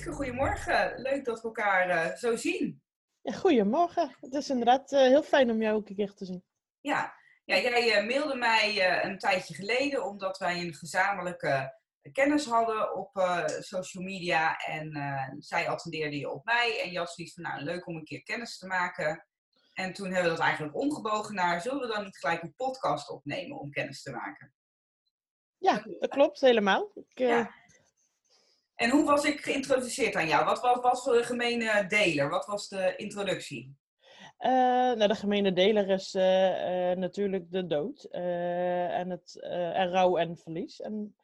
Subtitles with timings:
[0.00, 1.00] Tjitske, goedemorgen.
[1.00, 2.82] Leuk dat we elkaar uh, zo zien.
[3.20, 4.16] Ja, goedemorgen.
[4.20, 6.44] Het is inderdaad uh, heel fijn om jou ook een keer te zien.
[6.80, 7.14] Ja,
[7.44, 11.78] ja jij mailde mij een tijdje geleden omdat wij een gezamenlijke
[12.12, 13.10] kennis hadden op
[13.60, 14.56] social media.
[14.56, 14.92] En
[15.38, 16.80] zij attendeerde je op mij.
[16.82, 19.26] En je had zoiets van, nou, leuk om een keer kennis te maken.
[19.74, 23.10] En toen hebben we dat eigenlijk omgebogen naar, zullen we dan niet gelijk een podcast
[23.10, 24.54] opnemen om kennis te maken?
[25.58, 26.90] Ja, dat klopt helemaal.
[26.94, 27.50] Ik, ja.
[28.80, 30.44] En hoe was ik geïntroduceerd aan jou?
[30.44, 32.28] Wat was, was de gemene deler?
[32.28, 33.76] Wat was de introductie?
[34.38, 34.50] Uh,
[34.92, 40.36] nou, de gemene deler is uh, uh, natuurlijk de dood en het en rouw en
[40.36, 40.80] verlies.
[40.80, 41.16] En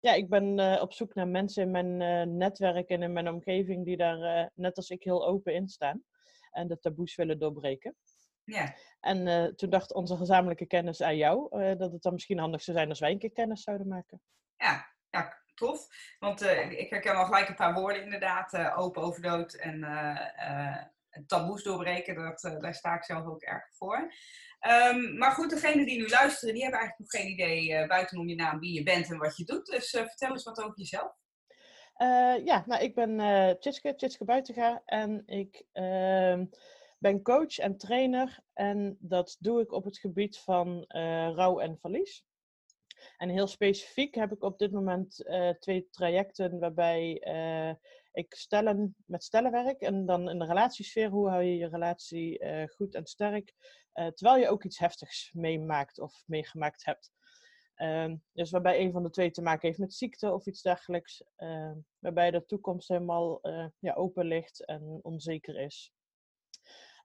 [0.00, 3.96] ja, ik ben op zoek naar mensen in mijn netwerk en in mijn omgeving die
[3.96, 6.04] daar net als ik heel open in staan
[6.50, 7.96] en de taboes willen doorbreken.
[8.44, 8.74] Ja.
[9.00, 12.88] En toen dacht onze gezamenlijke kennis aan jou dat het dan misschien handig zou zijn
[12.88, 14.20] als wij een keer kennis zouden maken.
[14.56, 15.86] Ja, ja tof.
[16.18, 18.52] Want uh, ik herken al gelijk een paar woorden inderdaad.
[18.52, 20.76] Uh, open over dood en uh,
[21.26, 22.14] taboes doorbreken.
[22.14, 24.12] Dat, daar sta ik zelf ook erg voor.
[24.60, 28.34] Um, maar goed, degenen die nu luisteren, die hebben eigenlijk nog geen idee buitenom je
[28.34, 29.66] naam wie je bent en wat je doet.
[29.66, 31.12] Dus vertel eens wat over jezelf.
[32.44, 34.82] ja, nou ik ben uh, Tjitske, Tjitske Buitenga.
[34.84, 36.44] En ik ehm,
[36.98, 38.38] ben coach en trainer.
[38.52, 40.84] En dat doe ik op het gebied van
[41.34, 42.24] rouw en verlies.
[43.16, 47.74] En heel specifiek heb ik op dit moment uh, twee trajecten waarbij uh,
[48.12, 49.80] ik stellen met stellen werk.
[49.80, 53.54] En dan in de relatiesfeer, hoe hou je je relatie uh, goed en sterk.
[53.92, 57.12] terwijl je ook iets heftigs meemaakt of meegemaakt hebt.
[57.74, 61.24] Ehm, dus waarbij een van de twee te maken heeft met ziekte of iets dergelijks.
[61.36, 63.40] Ehm, waarbij de toekomst helemaal
[63.78, 65.92] ja, open ligt en onzeker is.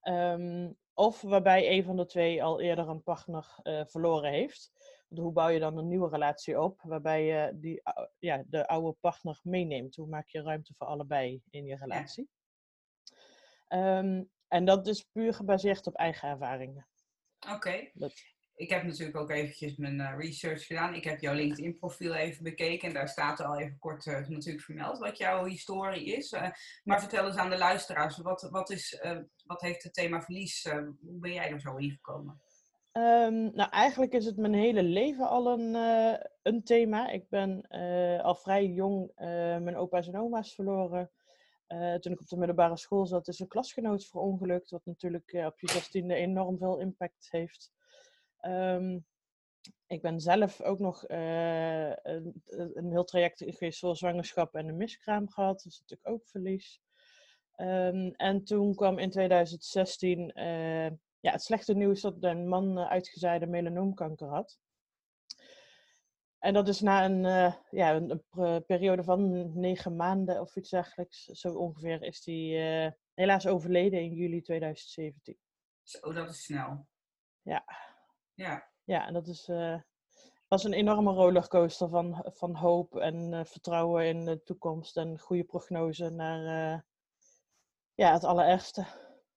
[0.03, 4.71] Um, of waarbij een van de twee al eerder een partner verloren heeft
[5.15, 7.81] hoe bouw je dan een nieuwe relatie op waarbij je die,
[8.19, 9.95] ja, de oude partner meeneemt?
[9.95, 12.29] Hoe maak je ruimte voor allebei in je relatie?
[13.67, 13.97] Ja.
[13.97, 16.87] Um, en dat is puur gebaseerd op eigen ervaringen.
[17.39, 17.53] Oké.
[17.53, 17.93] Okay.
[18.55, 20.93] Ik heb natuurlijk ook eventjes mijn uh, research gedaan.
[20.93, 22.87] Ik heb jouw LinkedIn-profiel even bekeken.
[22.87, 26.31] En daar staat al even kort uh, natuurlijk vermeld wat jouw historie is.
[26.31, 26.49] Uh,
[26.83, 29.01] maar vertel eens aan de luisteraars, wat, wat, is,
[29.45, 30.63] wat heeft het thema verlies?
[31.01, 32.41] hoe ben jij er zo in gekomen?
[32.94, 37.09] Um, nou, eigenlijk is het mijn hele leven al een, uh, een thema.
[37.09, 39.25] Ik ben uh, al vrij jong uh,
[39.57, 41.11] mijn opa's en oma's verloren.
[42.00, 45.72] toen ik op de middelbare school zat, is een klasgenoot verongelukt, wat natuurlijk op je
[45.72, 47.72] zestiende enorm veel impact heeft.
[48.41, 49.06] Um,
[49.88, 52.41] ik ben zelf ook nog een,
[52.73, 55.66] een, heel traject geweest voor zwangerschap en een miskraam gehad.
[55.66, 56.81] Is natuurlijk ook verlies.
[57.57, 60.31] Um, en toen kwam in 2016
[61.19, 64.59] ja, het slechte nieuws dat een man uh, uitgezaaide melanoomkanker had.
[66.40, 70.69] En dat is na een, uh, ja, een, een, periode van negen maanden of iets
[70.69, 75.38] dergelijks, zo ongeveer, is hij uh, helaas overleden in juli 2017.
[75.84, 76.88] Zo, dat is snel.
[77.41, 77.63] Ja.
[78.34, 78.72] Ja.
[78.84, 79.46] Ja, en dat is,
[80.47, 86.09] was een enorme rollercoaster van, van hoop en vertrouwen in de toekomst en goede prognose
[86.09, 86.41] naar
[87.94, 88.86] ja, het allerergste.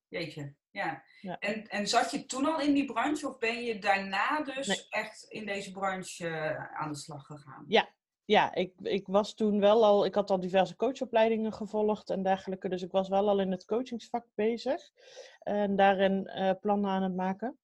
[0.08, 0.54] Jeetje.
[0.72, 1.02] Ja.
[1.20, 1.38] ja.
[1.38, 5.24] En, en zat je toen al in die branche of ben je daarna dus echt
[5.28, 7.64] in deze branche uh, aan de slag gegaan?
[7.68, 7.88] Ja,
[8.24, 12.68] ja ik, ik was toen wel al, ik had al diverse coachopleidingen gevolgd en dergelijke,
[12.68, 14.90] dus ik was wel al in het coachingsvak bezig
[15.38, 17.58] en daarin uh, plannen aan het maken.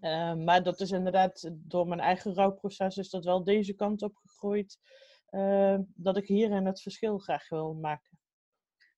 [0.00, 4.16] Uh, maar dat is inderdaad, door mijn eigen rouwproces is dat wel deze kant op
[4.16, 4.78] gegroeid,
[5.94, 8.17] dat ik hierin het verschil graag wil maken.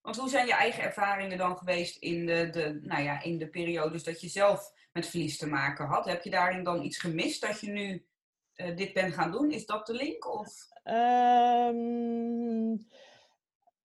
[0.02, 3.49] Want hoe zijn je eigen ervaringen dan geweest in de, de, nou ja, in de
[3.49, 6.05] periodes dat je zelf met verlies te maken had?
[6.05, 8.06] Heb je daarin dan iets gemist dat je nu
[8.56, 9.50] uh, dit bent gaan doen?
[9.50, 10.38] Is dat de link?
[10.38, 10.69] Of?
[10.85, 12.88] Um,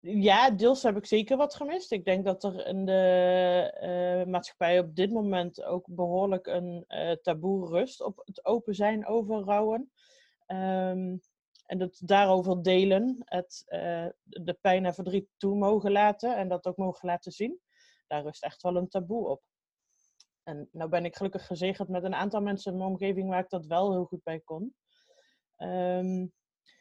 [0.00, 1.92] ja, deels heb ik zeker wat gemist.
[1.92, 7.12] Ik denk dat er in de uh, maatschappij op dit moment ook behoorlijk een uh,
[7.12, 9.90] taboe rust op het open zijn over rouwen.
[10.46, 11.20] Um,
[11.80, 16.76] Het daarover delen, het, eh, de pijn en verdriet toe mogen laten en dat ook
[16.76, 17.60] mogen laten zien,
[18.06, 19.42] daar rust echt wel een taboe op.
[20.42, 23.50] En nou ben ik gelukkig gezegend met een aantal mensen in mijn omgeving waar ik
[23.50, 24.74] dat wel heel goed bij kon.
[25.56, 26.26] Ehm,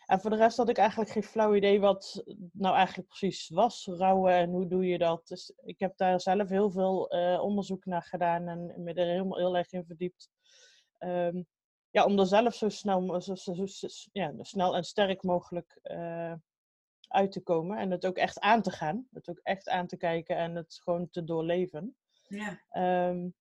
[0.05, 3.85] en voor de rest had ik eigenlijk geen flauw idee wat nou eigenlijk precies was,
[3.85, 5.27] rouwen en hoe doe je dat.
[5.27, 9.37] Dus ik heb daar zelf heel veel uh, onderzoek naar gedaan en me er helemaal
[9.37, 10.29] heel erg in verdiept.
[10.99, 11.47] Um,
[11.93, 16.33] ja, om er zelf zo snel, zo, zo, zo, ja, snel en sterk mogelijk uh,
[17.07, 17.77] uit te komen.
[17.77, 19.07] En het ook echt aan te gaan.
[19.11, 21.95] Het ook echt aan te kijken en het gewoon te doorleven.
[22.27, 22.61] Ja.
[23.09, 23.35] Um,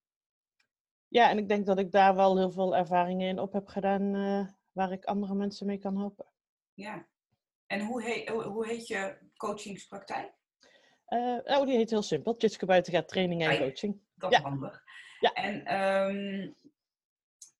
[1.09, 4.15] ja, en ik denk dat ik daar wel heel veel ervaringen in op heb gedaan
[4.15, 6.27] uh, waar ik andere mensen mee kan helpen.
[6.75, 7.07] Ja.
[7.67, 10.33] En hoe, heet, hoe heet je coachingspraktijk?
[11.09, 12.37] Uh, oh, die heet heel simpel.
[12.37, 14.01] Tjitske Buitengaat Training en Coaching.
[14.15, 14.43] Dat is ja.
[14.43, 14.83] handig.
[15.21, 15.33] Ja.
[15.33, 16.57] En um,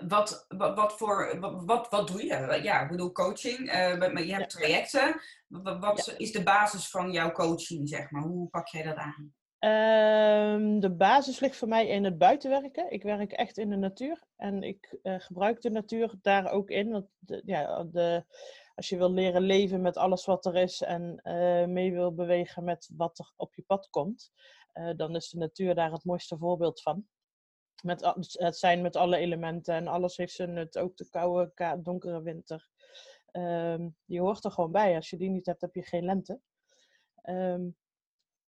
[0.09, 2.61] wat, wat, wat, voor, wat, wat doe je?
[2.63, 5.21] Ja, ik bedoel coaching, uh, je hebt trajecten.
[5.49, 6.13] Wat, wat ja.
[6.17, 8.23] is de basis van jouw coaching, zeg maar?
[8.23, 9.35] Hoe pak jij dat aan?
[9.65, 12.93] Um, de basis ligt voor mij in het buitenwerken.
[12.93, 16.91] Ik werk echt in de natuur en ik uh, gebruik de natuur daar ook in.
[16.91, 18.25] Want de, ja, de,
[18.75, 22.65] als je wil leren leven met alles wat er is en uh, mee wil bewegen
[22.65, 24.33] met wat er op je pad komt,
[24.75, 27.07] uh, dan is de natuur daar het mooiste voorbeeld van.
[27.83, 30.79] Met, het zijn met alle elementen en alles heeft zijn nut.
[30.79, 32.69] Ook de koude, donkere winter.
[33.33, 34.95] Um, die hoort er gewoon bij.
[34.95, 36.41] Als je die niet hebt, heb je geen lente.
[37.23, 37.77] Um,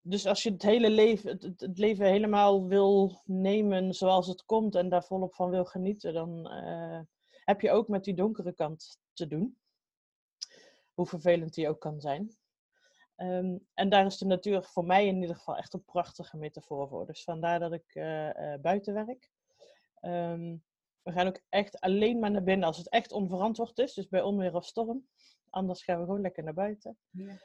[0.01, 4.75] dus als je het hele leven, het, het, leven helemaal wil nemen zoals het komt
[4.75, 7.01] en daar volop van wil genieten, dan uh,
[7.45, 9.59] heb je ook met die donkere kant te doen.
[10.95, 12.37] Hoe vervelend die ook kan zijn.
[13.23, 16.89] Um, en daar is de natuur voor mij in ieder geval echt een prachtige metafoor
[16.89, 17.07] voor.
[17.07, 19.31] Dus vandaar dat ik uh, uh, buiten werk.
[20.01, 20.65] Um,
[21.03, 23.95] we gaan ook echt alleen maar naar binnen als het echt onverantwoord is.
[23.95, 25.07] Dus bij onweer of storm.
[25.51, 26.99] Anders gaan we gewoon lekker naar buiten.
[27.11, 27.39] Ja.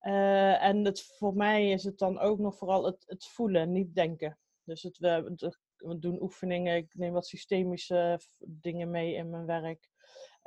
[0.00, 3.94] Uh, en het, voor mij is het dan ook nog vooral het, het voelen, niet
[3.94, 4.38] denken.
[4.64, 5.34] Dus het, we,
[5.76, 9.90] we, doen oefeningen, ik neem wat systemische dingen mee in mijn werk.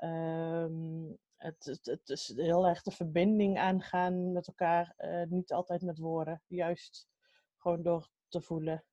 [0.03, 4.94] Um, het, het, het, is heel erg de verbinding aangaan met elkaar.
[4.98, 7.07] Uh, niet altijd met woorden, juist
[7.57, 8.86] gewoon door te voelen.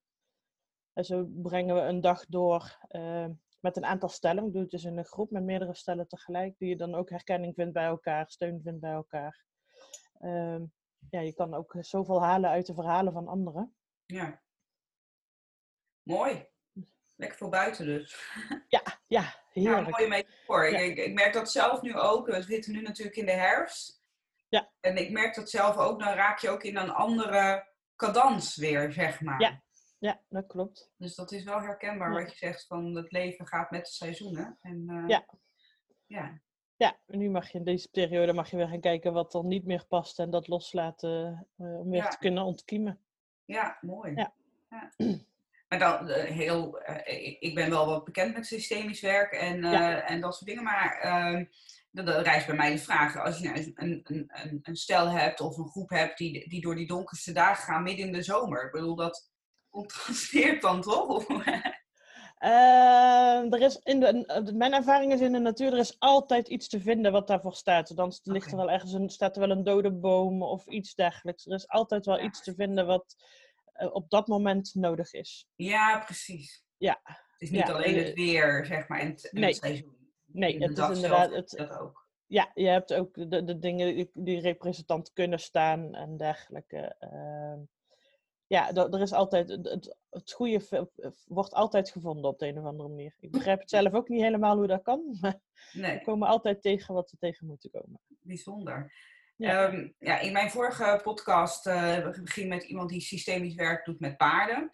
[0.93, 3.27] En zo brengen we een dag door uh,
[3.59, 4.45] met een aantal stellen.
[4.45, 7.09] Ik doe het dus in een groep met meerdere stellen tegelijk, die je dan ook
[7.09, 9.45] herkenning vindt bij elkaar, steun vindt bij elkaar.
[10.21, 10.61] Uh,
[11.09, 13.75] ja, je kan ook zoveel halen uit de verhalen van anderen.
[14.05, 14.41] Ja.
[16.03, 16.47] Mooi.
[17.15, 18.33] Lekker voor buiten dus.
[18.67, 19.85] Ja, ja, heerlijk.
[19.85, 20.69] Ja, mooie metafoor.
[20.69, 20.77] Ja.
[20.77, 22.27] Ik, ik, merk dat zelf nu ook.
[22.27, 24.03] We zitten nu natuurlijk in de herfst.
[24.49, 24.71] Ja.
[24.79, 25.99] En ik merk dat zelf ook.
[25.99, 29.41] Dan raak je ook in een andere cadans weer, zeg maar.
[29.41, 29.61] Ja,
[29.99, 30.91] ja dat klopt.
[30.97, 34.57] Dus dat is wel herkenbaar wat je zegt van het leven gaat met de seizoenen.
[34.61, 35.25] En, uh, ja.
[36.05, 36.41] Ja.
[36.77, 39.43] Ja, en nu mag je in deze periode mag je weer gaan kijken wat er
[39.43, 42.07] niet meer past en dat loslaten uh, om weer ja.
[42.07, 42.99] te kunnen ontkiemen.
[43.45, 44.13] Ja, mooi.
[44.15, 44.33] Ja.
[45.77, 50.07] Maar dan uh, heel, uh, ik ben wel wat bekend met systemisch werk en, ja.
[50.07, 51.45] en dat soort dingen, maar ehm,
[51.91, 53.17] dat, dat rijst bij mij de vraag.
[53.17, 56.75] Als je een, een, een, een stel hebt of een groep hebt die, die door
[56.75, 58.65] die donkerste dagen gaan midden in de zomer.
[58.65, 59.29] Ik bedoel, dat
[59.75, 61.27] contrasteert dan toch?
[62.39, 66.67] Uh, er is in de, mijn ervaring is in de natuur, er is altijd iets
[66.67, 67.95] te vinden wat daarvoor staat.
[67.95, 71.45] Dan ligt er wel ergens een, staat er wel een dode boom of iets dergelijks.
[71.45, 72.23] Er is altijd wel ja.
[72.23, 73.15] iets te vinden wat
[73.91, 75.47] op dat moment nodig is.
[75.55, 76.63] Ja, precies.
[76.77, 76.99] Ja.
[77.03, 79.45] Het is niet ja, alleen het weer, zeg maar, en het, nee.
[79.45, 79.95] het seizoen.
[80.25, 81.31] Nee, het is inderdaad...
[81.31, 82.03] Het, dat ook.
[82.27, 86.95] Ja, je hebt ook de, de dingen die, die representant kunnen staan en dergelijke.
[86.99, 87.63] Uh,
[88.47, 90.89] ja, er is altijd, het, het goede
[91.25, 93.15] wordt altijd gevonden op de een of andere manier.
[93.19, 95.39] Ik begrijp het zelf ook niet helemaal hoe dat kan, maar
[95.73, 95.97] nee.
[95.97, 98.01] we komen altijd tegen wat we tegen moeten komen.
[98.07, 98.93] Bijzonder.
[99.37, 99.73] Ja.
[99.73, 104.17] Um, ja, in mijn vorige podcast uh, ging met iemand die systemisch werk doet met
[104.17, 104.69] paarden.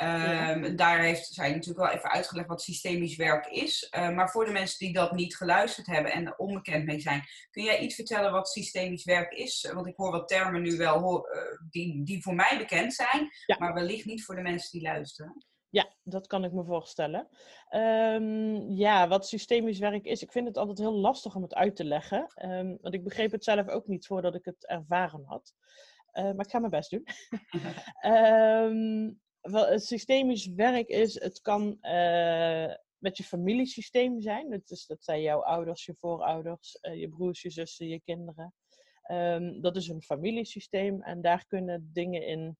[0.00, 0.68] Um, ja.
[0.68, 3.92] Daar heeft zij natuurlijk wel even uitgelegd wat systemisch werk is.
[3.96, 7.24] Uh, maar voor de mensen die dat niet geluisterd hebben en er onbekend mee zijn,
[7.50, 9.70] kun jij iets vertellen wat systemisch werk is?
[9.74, 13.56] Want ik hoor wat termen nu wel uh, die, die voor mij bekend zijn, ja.
[13.58, 15.44] maar wellicht niet voor de mensen die luisteren.
[15.76, 17.28] Ja, dat kan ik me voorstellen.
[17.70, 21.76] Um, ja, wat systemisch werk is, ik vind het altijd heel lastig om het uit
[21.76, 22.32] te leggen.
[22.44, 25.54] Um, want ik begreep het zelf ook niet voordat ik het ervaren had.
[26.12, 27.06] Uh, maar ik ga mijn best doen.
[28.12, 34.50] um, wat systemisch werk is, het kan uh, met je familiesysteem zijn.
[34.50, 38.54] Dat, is, dat zijn jouw ouders, je voorouders, uh, je broers, je zussen, je kinderen.
[39.60, 42.56] dat is een familiesysteem en daar kunnen dingen in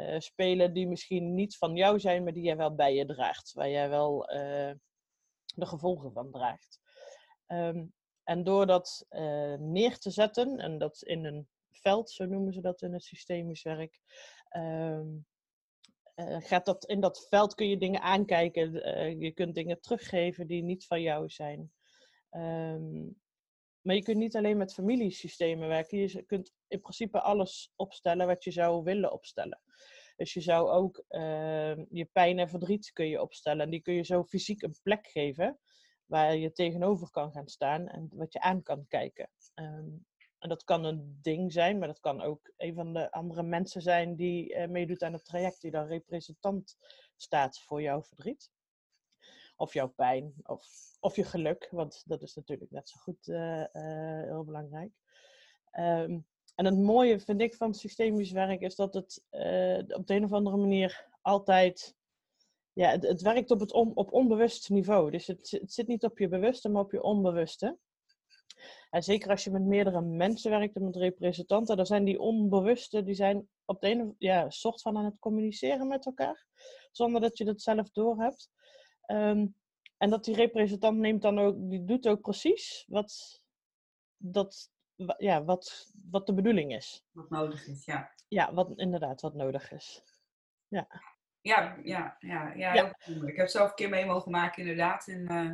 [0.00, 3.52] uh, spelen die misschien niet van jou zijn, maar die jij wel bij je draagt.
[3.52, 4.72] Waar jij wel uh,
[5.54, 6.80] de gevolgen van draagt.
[7.46, 7.92] Um,
[8.28, 12.60] en door dat eh, neer te zetten, en dat in een veld, zo noemen ze
[12.60, 14.00] dat in het systemisch werk,
[14.48, 15.06] ehm,
[16.14, 18.72] eh, gaat dat, in dat veld kun je dingen aankijken.
[19.20, 21.72] je kunt dingen teruggeven die niet van jou zijn.
[22.30, 23.08] Ehm,
[23.88, 25.98] maar je kunt niet alleen met familiesystemen werken.
[25.98, 29.60] Je kunt in principe alles opstellen wat je zou willen opstellen.
[30.16, 33.64] Dus je zou ook ehm, je pijn en verdriet kun je opstellen.
[33.64, 35.58] En die kun je zo fysiek een plek geven
[36.06, 39.30] waar je tegenover kan gaan staan en wat je aan kan kijken.
[39.54, 39.90] Ehm,
[40.38, 43.82] en dat kan een ding zijn, maar dat kan ook een van de andere mensen
[43.82, 46.76] zijn die uh, meedoet aan het traject, die dan representant
[47.16, 48.50] staat voor jouw verdriet.
[49.60, 50.66] Of jouw pijn, of,
[51.00, 54.92] of je geluk, want dat is natuurlijk net zo goed uh, uh, heel belangrijk.
[55.78, 59.24] Um, en het mooie vind ik van systemisch werk is dat het
[59.94, 61.96] op de een of andere manier altijd
[62.72, 65.10] ja, het, werkt op, het op onbewust niveau.
[65.10, 67.78] Dus het, het, zit niet op je bewuste, maar op je onbewuste.
[68.90, 73.02] En zeker als je met meerdere mensen werkt en met representanten, dan zijn die onbewuste,
[73.02, 76.46] die zijn op de ene ja, soort van aan het communiceren met elkaar,
[76.92, 78.50] zonder dat je dat zelf doorhebt.
[79.10, 79.54] Um,
[79.98, 83.42] en dat die representant neemt dan ook, die doet ook precies wat,
[84.16, 84.70] dat,
[85.18, 87.04] ja, wat, wat de bedoeling is.
[87.12, 88.12] Wat nodig is, ja.
[88.28, 90.02] Ja, wat, inderdaad, wat nodig is.
[90.68, 90.86] Ja.
[91.40, 92.96] Ja, ja, ja, ja, ja.
[93.26, 95.08] Ik heb zelf een keer mee mogen maken, inderdaad.
[95.08, 95.50] En, uh,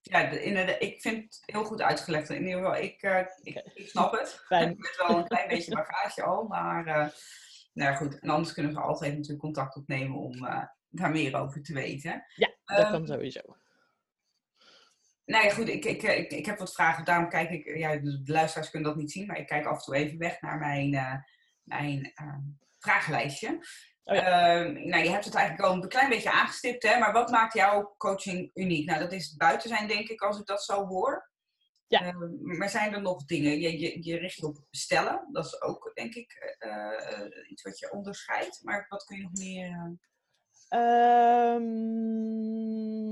[0.00, 2.30] ja, inderdaad, ik vind het heel goed uitgelegd.
[2.30, 4.28] In ieder geval, ik, uh, ik, ik, snap het.
[4.46, 4.70] Fijn.
[4.78, 7.08] Ik heb wel een klein beetje bagage al, maar uh,
[7.72, 8.18] nou goed.
[8.18, 10.46] En anders kunnen we altijd natuurlijk contact opnemen om
[10.96, 12.24] daar meer over te weten.
[12.34, 13.40] Ja, dat um, kan sowieso.
[15.24, 17.04] Nou ja, goed, ik, ik, ik, ik heb wat vragen.
[17.04, 19.82] Daarom kijk ik, ja, de luisteraars kunnen dat niet zien, maar ik kijk af en
[19.82, 21.24] toe even weg naar mijn,
[21.62, 22.12] mijn
[22.78, 23.60] vragenlijstje.
[24.04, 26.98] Oh ehm, nou, je hebt het eigenlijk al een klein beetje aangestipt, hè?
[26.98, 28.86] maar wat maakt jouw coaching uniek?
[28.86, 31.30] Nou, dat is buiten zijn, denk ik, als ik dat zo hoor.
[31.86, 32.04] Ja.
[32.06, 33.60] Uh, maar zijn er nog dingen?
[33.60, 37.78] Je, je, je richt je op bestellen, dat is ook, denk ik, uh, iets wat
[37.78, 38.60] je onderscheidt.
[38.62, 39.98] Maar wat kun je nog meer...
[40.68, 41.64] Um,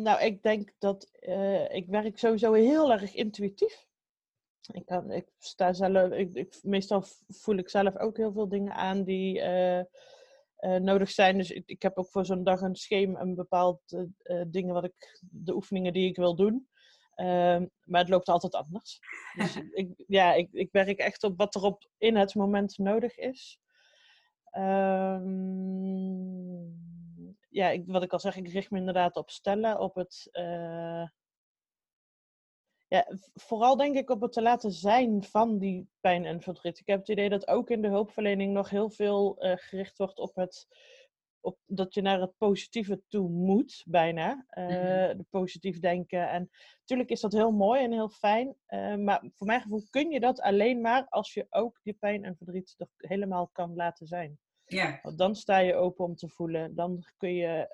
[0.03, 1.09] nou, ik denk dat
[1.69, 3.87] ik werk sowieso heel erg intuïtief.
[4.73, 8.73] Ik, kan, ik sta zelf, ik, ik, meestal voel ik zelf ook heel veel dingen
[8.73, 9.81] aan die uh,
[10.79, 11.37] nodig zijn.
[11.37, 13.81] Dus ik, ik, heb ook voor zo'n dag een schema, een bepaald
[14.47, 16.69] dingen wat ik, de oefeningen die ik wil doen.
[17.15, 18.99] Ehm, maar het loopt altijd anders.
[19.37, 23.17] Dus ik, ja, ik, ik werk echt op wat er op in het moment nodig
[23.17, 23.59] is.
[24.59, 25.53] Um,
[27.55, 30.29] ja, ik, wat ik al zeg, ik richt me inderdaad op stellen, op het
[32.89, 36.79] ja, vooral denk ik op het te laten zijn van die pijn en verdriet.
[36.79, 40.19] Ik heb het idee dat ook in de hulpverlening nog heel veel uh, gericht wordt
[40.19, 40.67] op het
[41.41, 44.47] op dat je naar het positieve toe moet, bijna.
[44.59, 46.29] Uh, positief denken.
[46.29, 48.57] En natuurlijk is dat heel mooi en heel fijn.
[49.05, 52.37] Maar voor mijn gevoel kun je dat alleen maar als je ook die pijn en
[52.37, 54.39] verdriet er helemaal kan laten zijn.
[54.67, 54.99] Ja.
[55.03, 56.75] Want dan sta je open om te voelen.
[56.75, 57.69] Dan kun je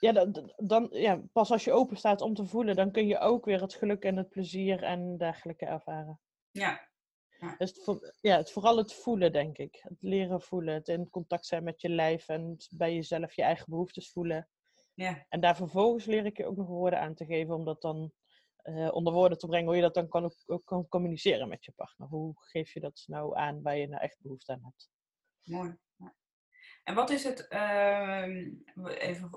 [0.00, 3.18] ja, dan, dan, ja, pas als je open staat om te voelen, dan kun je
[3.18, 6.20] ook weer het geluk en het plezier en dergelijke ervaren.
[6.50, 6.88] Ja.
[7.38, 7.54] ja.
[7.58, 9.78] Dus het, voor, ja, het, vooral het voelen, denk ik.
[9.82, 13.66] Het leren voelen, het in contact zijn met je lijf en bij jezelf je eigen
[13.68, 14.48] behoeftes voelen.
[14.94, 15.26] Ja.
[15.28, 18.12] En daar vervolgens leer ik je ook nog woorden aan te geven, om dat dan
[18.64, 21.72] uh, onder woorden te brengen, hoe je dat dan kan, ook, kan communiceren met je
[21.72, 22.08] partner.
[22.08, 24.90] Hoe geef je dat nou aan waar je nou echt behoefte aan hebt?
[25.42, 25.76] Mooi.
[26.84, 28.26] En wat is het, uh,
[28.98, 29.30] even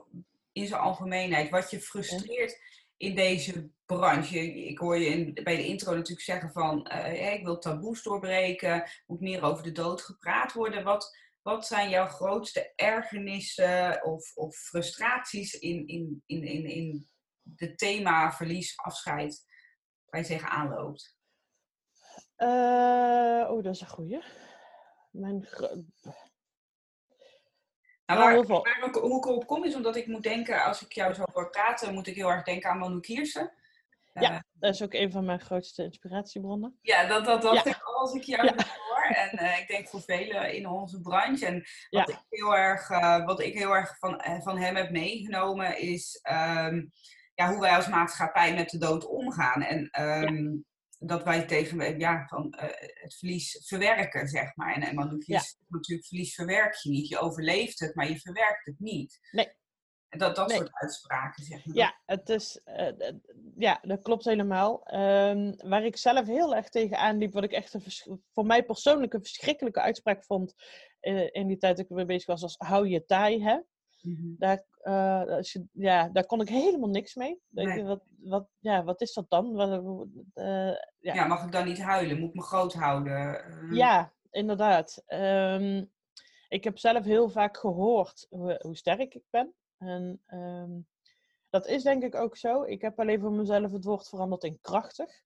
[0.52, 2.60] in zijn algemeenheid, wat je frustreert
[2.98, 4.40] in deze branche.
[4.54, 8.90] Ik hoor je in, bij de intro natuurlijk zeggen van, uh, ik wil taboes doorbreken,
[9.06, 10.84] moet meer over de dood gepraat worden.
[10.84, 17.08] Wat, wat zijn jouw grootste ergernissen of, of frustraties in, in, in, in, in
[17.56, 19.46] het thema verlies, afscheid,
[20.06, 21.18] waar je tegenaan loopt?
[22.38, 24.24] Uh, oh, dat is een goeie.
[25.12, 25.48] Mijn
[28.06, 31.14] nou, waar, waar, hoe ik op kom is omdat ik moet denken, als ik jou
[31.14, 33.54] zo hoor praten, moet ik heel erg denken aan Manu Kiersen.
[34.14, 36.78] Ja, uh, dat is ook een van mijn grootste inspiratiebronnen.
[36.82, 38.54] Ja, dat, dat dacht ik al als ik jou ja.
[38.54, 39.04] hoor.
[39.04, 41.46] En uh, ik denk voor velen in onze branche.
[41.46, 45.80] En wat, ik, heel erg, uh, wat ik heel erg van, van hem heb meegenomen
[45.80, 46.92] is um,
[47.34, 49.62] ja, hoe wij als maatschappij met de dood omgaan.
[49.62, 50.66] En um,
[51.00, 52.70] dat wij tegen ja, van, uh,
[53.02, 54.74] het verlies verwerken, zeg maar.
[54.74, 55.42] En, en want ja.
[55.68, 57.08] natuurlijk verlies verwerk je niet.
[57.08, 59.20] Je overleeft het, maar je verwerkt het niet.
[59.32, 59.62] Nee.
[60.18, 61.76] Dat, dat soort uitspraken, zeg maar.
[61.76, 63.12] Ja, het is, uh,
[63.58, 64.94] ja dat klopt helemaal.
[64.94, 69.14] Um, waar ik zelf heel erg tegen aanliep, wat ik echt een voor mij persoonlijk
[69.14, 70.54] een verschrikkelijke uitspraak vond
[71.02, 73.60] uh, in die tijd dat ik mee bezig was, was hou je taai, hè?
[74.04, 74.36] Mhm.
[74.38, 77.42] Daar, uh, je, ja, daar kon ik helemaal niks mee.
[77.50, 77.84] Nee.
[77.84, 79.62] wat, wat, ja, wat is dat dan?
[80.36, 81.14] Uh, ja.
[81.14, 81.26] ja.
[81.26, 82.20] mag ik dan niet huilen?
[82.20, 83.46] Moet ik me groot houden?
[83.50, 83.76] Uh...
[83.78, 85.04] Ja, inderdaad.
[85.08, 85.92] Um,
[86.48, 89.54] ik heb zelf heel vaak gehoord hoe, hoe sterk ik ben.
[89.78, 90.88] En um,
[91.50, 92.64] dat is denk ik ook zo.
[92.64, 95.22] Ik heb alleen voor mezelf het woord veranderd in krachtig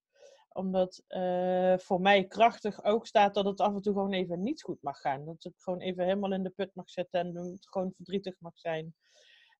[0.58, 4.64] omdat uh, voor mij krachtig ook staat dat het af en toe gewoon even niet
[4.64, 5.26] goed mag gaan.
[5.26, 8.60] Dat het gewoon even helemaal in de put mag zitten en het gewoon verdrietig mag
[8.60, 8.96] zijn.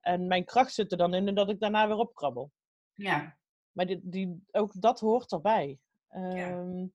[0.02, 2.52] En mijn kracht zit er dan in en dat ik daarna weer opkrabbel.
[2.94, 3.38] Ja.
[3.72, 5.80] Maar die, die, ook dat hoort erbij.
[6.10, 6.36] Ja.
[6.36, 6.88] Ehm,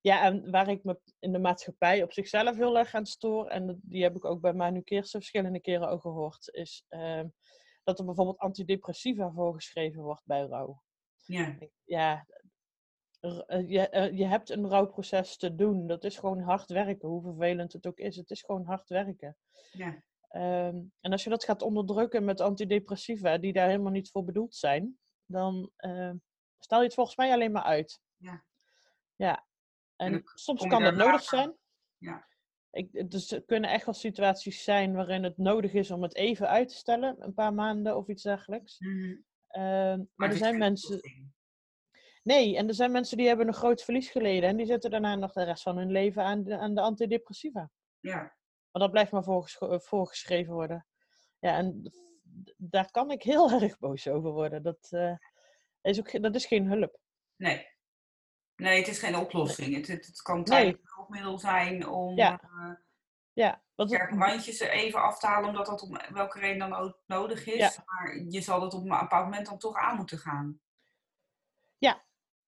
[0.00, 3.80] ja, en waar ik me in de maatschappij op zichzelf heel erg aan stoor, en
[3.82, 7.22] die heb ik ook bij Manu Keersen verschillende keren ook gehoord, is uh,
[7.84, 10.82] dat er bijvoorbeeld antidepressiva voorgeschreven wordt bij rouw.
[11.24, 11.58] Ja.
[11.84, 12.45] Ja, eh,
[13.66, 15.86] je, eh, je hebt een rouwproces te doen.
[15.86, 18.16] Dat is gewoon hard werken, hoe vervelend het ook is.
[18.16, 19.36] Het is gewoon hard werken.
[19.72, 20.02] Ja.
[20.28, 24.54] Ehm, en als je dat gaat onderdrukken met antidepressiva, die daar helemaal niet voor bedoeld
[24.54, 26.12] zijn, dan uh,
[26.58, 28.00] stel je het volgens mij alleen maar uit.
[28.16, 28.44] Ja.
[29.14, 29.46] Ja.
[29.96, 31.56] En, soms kan dat nodig zijn.
[31.98, 32.28] Ja.
[32.70, 36.48] Ik, dus er kunnen echt wel situaties zijn waarin het nodig is om het even
[36.48, 38.78] uit te stellen, een paar maanden of iets dergelijks.
[38.78, 39.24] Mm
[40.14, 41.00] maar, er zijn mensen.
[42.26, 45.14] Nee, en er zijn mensen die hebben een groot verlies geleden en die zitten daarna
[45.14, 47.70] nog de rest van hun leven aan de, aan de antidepressiva.
[48.00, 48.16] Ja.
[48.70, 50.86] Maar dat blijft maar eh, voorgeschreven worden.
[51.38, 51.92] Ja, en
[52.56, 54.62] daar kan ik heel erg boos over worden.
[54.62, 55.16] Dat, uh,
[55.80, 56.98] is, ook, dat is geen hulp.
[57.36, 57.68] Nee.
[58.56, 59.74] Nee, het is geen oplossing.
[59.74, 60.92] Het, het, kan tijdelijk nee.
[60.94, 62.40] hulpmiddel zijn om ja.
[62.42, 62.74] Uh,
[63.32, 67.00] ja, wat randjes er even af te halen, omdat dat om welke reden dan ook
[67.06, 67.74] nodig is.
[67.74, 67.82] Ja.
[67.84, 70.60] Maar je zal het op een bepaald moment dan toch aan moeten gaan.
[71.78, 72.05] Ja,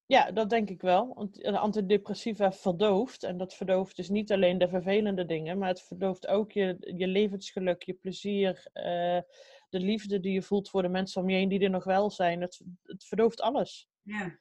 [0.08, 1.14] ja, dat denk ik wel.
[1.14, 3.22] Want de antidepressiva verdooft.
[3.22, 7.06] En dat verdooft dus niet alleen de vervelende dingen, maar het verdooft ook je, je
[7.06, 9.20] levensgeluk, je plezier, uh,
[9.68, 12.10] de liefde die je voelt voor de mensen om je heen die er nog wel
[12.10, 12.40] zijn.
[12.40, 13.88] Het, het verdooft alles.
[14.02, 14.38] Ja.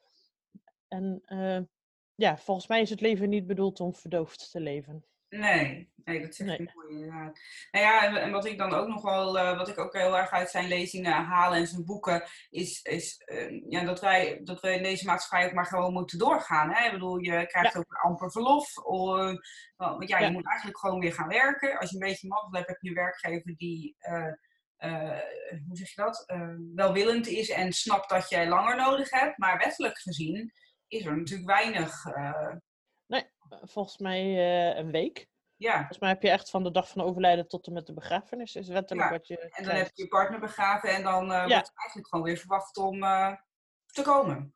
[0.88, 1.60] En uh,
[2.16, 5.06] ja, volgens mij is het leven niet bedoeld om verdoofd te leven.
[5.30, 7.40] Nee, nee, dat zeg ik mooi inderdaad.
[7.72, 10.32] Nou ja, en, wat ik dan ook nog wel, uh, wat ik ook heel erg
[10.32, 14.74] uit zijn lezingen haal en zijn boeken, is, is uh, ja, dat, wij, dat we
[14.74, 16.74] in deze maatschappij ook maar gewoon moeten doorgaan.
[16.74, 16.86] Hè?
[16.86, 18.78] Ik bedoel, je krijgt ook amper verlof.
[18.78, 19.20] Of,
[19.76, 21.80] want ja, je moet eigenlijk gewoon weer gaan werken.
[21.80, 25.22] Als je een beetje mazzel hebt, heb je een werkgever die, uh,
[25.68, 26.26] hoe zeg je dat,
[26.76, 29.38] welwillend is en snapt dat je langer nodig hebt.
[29.38, 30.54] Maar wettelijk gezien
[30.88, 32.06] is er natuurlijk weinig
[33.08, 33.26] Nee,
[33.62, 35.30] volgens mij uh, een week.
[35.56, 35.76] Ja.
[35.76, 38.56] Volgens mij heb je echt van de dag van overlijden tot en met de begrafenis.
[38.56, 39.40] Is wettelijk wat je.
[39.40, 41.48] En dan heb je je partner begraven en dan uh, ja.
[41.48, 43.36] wordt eigenlijk gewoon weer verwacht om uh,
[43.86, 44.56] te komen.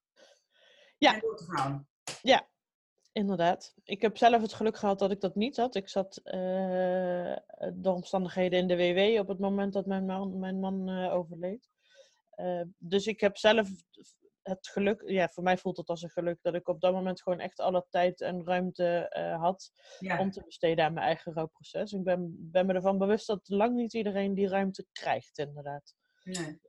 [0.98, 1.14] Ja.
[1.14, 1.88] En door te gaan.
[2.22, 2.50] Ja,
[3.12, 3.74] inderdaad.
[3.84, 5.76] Ik heb zelf het geluk gehad dat ik dat niet had.
[5.76, 6.22] Ik zat
[7.74, 11.70] door omstandigheden in de WW op het moment dat mijn man, mijn man overleed.
[12.78, 13.70] dus ik heb zelf
[14.44, 17.22] het geluk, ja, voor mij voelt het als een geluk dat ik op dat moment
[17.22, 19.72] gewoon echt alle tijd en ruimte uh, had
[20.20, 21.92] om te besteden aan mijn eigen rouwproces.
[21.92, 25.96] Ik ben, ben me ervan bewust dat lang niet iedereen die ruimte krijgt, inderdaad.
[26.24, 26.60] Nee.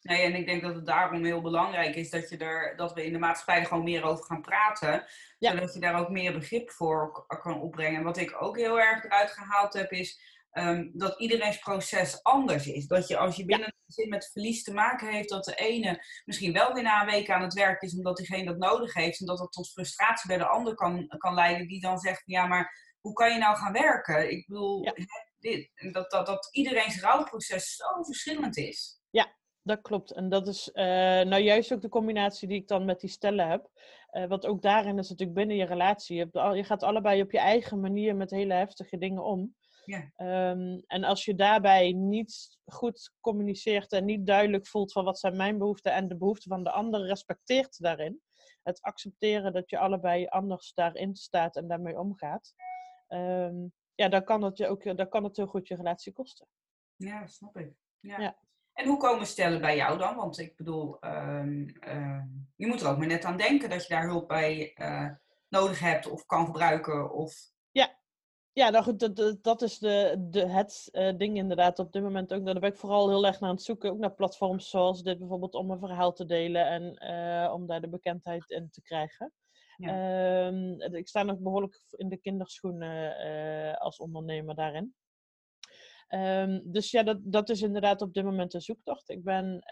[0.00, 3.04] Nee, en ik denk dat het daarom heel belangrijk is dat, je er, dat we
[3.04, 5.04] in de maatschappij er gewoon meer over gaan praten.
[5.38, 7.98] Zodat je daar ook meer begrip voor kan opbrengen.
[7.98, 12.66] En wat ik ook heel erg eruit gehaald heb, is Um, dat iedereen's proces anders
[12.66, 12.86] is.
[12.86, 16.04] Dat je als je binnen een gezin met verlies te maken heeft, dat de ene
[16.24, 19.20] misschien wel weer na een week aan het werk is omdat diegene dat nodig heeft.
[19.20, 22.46] En dat dat tot frustratie bij de ander kan, kan leiden, die dan zegt: Ja,
[22.46, 24.30] maar hoe kan je nou gaan werken?
[24.30, 24.92] Ik bedoel,
[25.38, 29.00] dit, dat, dat, dat iedereen's rouwproces zo verschillend is.
[29.10, 30.12] Ja, dat klopt.
[30.12, 30.84] En dat is uh,
[31.22, 33.70] nou juist ook de combinatie die ik dan met die stellen heb.
[34.12, 36.16] Uh, want ook daarin is natuurlijk binnen je relatie.
[36.16, 39.54] Je, hebt, je gaat allebei op je eigen manier met hele heftige dingen om.
[39.86, 40.12] Ja.
[40.50, 45.36] Um, en als je daarbij niet goed communiceert en niet duidelijk voelt van wat zijn
[45.36, 48.20] mijn behoeften en de behoeften van de ander respecteert daarin.
[48.62, 52.54] Het accepteren dat je allebei anders daarin staat en daarmee omgaat.
[53.08, 56.46] Um, ja, dan kan, het je ook, dan kan het heel goed je relatie kosten.
[56.96, 57.72] Ja, dat snap ik.
[58.00, 58.20] Ja.
[58.20, 58.38] ja.
[58.72, 60.16] En hoe komen stellen bij jou dan?
[60.16, 62.22] Want ik bedoel, um, uh,
[62.56, 65.10] je moet er ook maar net aan denken dat je daar hulp bij uh,
[65.48, 67.12] nodig hebt of kan gebruiken.
[67.12, 67.54] Of...
[68.56, 72.32] Ja, nou goed, dat, dat is de, de, het uh, ding inderdaad op dit moment
[72.32, 72.44] ook.
[72.44, 73.90] Daar ben ik vooral heel erg naar aan het zoeken.
[73.90, 77.80] Ook naar platforms zoals dit bijvoorbeeld om een verhaal te delen en uh, om daar
[77.80, 79.32] de bekendheid in te krijgen.
[79.76, 80.50] Ja.
[80.50, 84.94] Uh, ik sta nog behoorlijk in de kinderschoenen uh, als ondernemer daarin.
[86.08, 89.08] Um, dus ja, dat, dat is inderdaad op dit moment een zoektocht.
[89.08, 89.64] Ik ben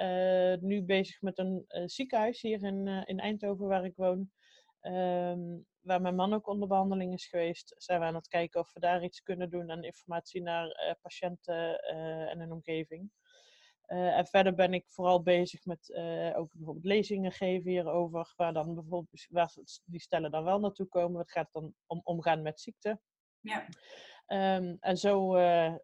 [0.61, 4.31] nu bezig met een ziekenhuis hier in, in Eindhoven waar ik woon.
[4.85, 8.73] Ehm, waar mijn man ook onder behandeling is geweest, zijn we aan het kijken of
[8.73, 13.11] we daar iets kunnen doen aan informatie naar eh, patiënten eh, en hun omgeving.
[13.85, 15.95] Eh, en verder ben ik vooral bezig met
[16.37, 21.21] ook bijvoorbeeld lezingen geven hierover, waar dan bijvoorbeeld waar die stellen dan wel naartoe komen.
[21.21, 23.01] Het gaat dan om omgaan met ziekte.
[23.41, 23.67] Ja.
[24.27, 25.39] Ehm, en zo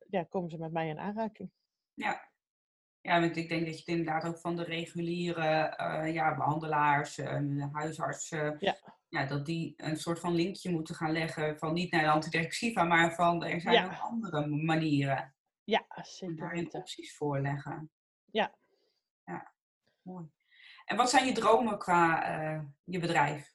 [0.09, 1.51] ja, komen ze met mij in aanraking.
[1.95, 2.30] Ja.
[3.03, 5.75] Ja, want ik denk dat je het inderdaad ook van de reguliere
[6.13, 7.21] ja, behandelaars,
[7.73, 8.77] huisartsen, ja
[9.11, 12.85] ja, dat die een soort van linkje moeten gaan leggen van niet naar de antidepressiva,
[12.85, 15.35] maar van er zijn ook andere manieren.
[15.65, 16.37] Ja, zeker.
[16.37, 17.91] Daarin opties voorleggen.
[18.25, 18.55] Ja.
[19.25, 19.53] Ja,
[20.03, 20.27] mooi.
[20.85, 23.55] En wat zijn je dromen qua uh, je bedrijf?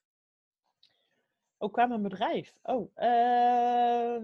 [1.58, 2.54] Ook qua mijn bedrijf?
[2.62, 4.22] Oh, uh...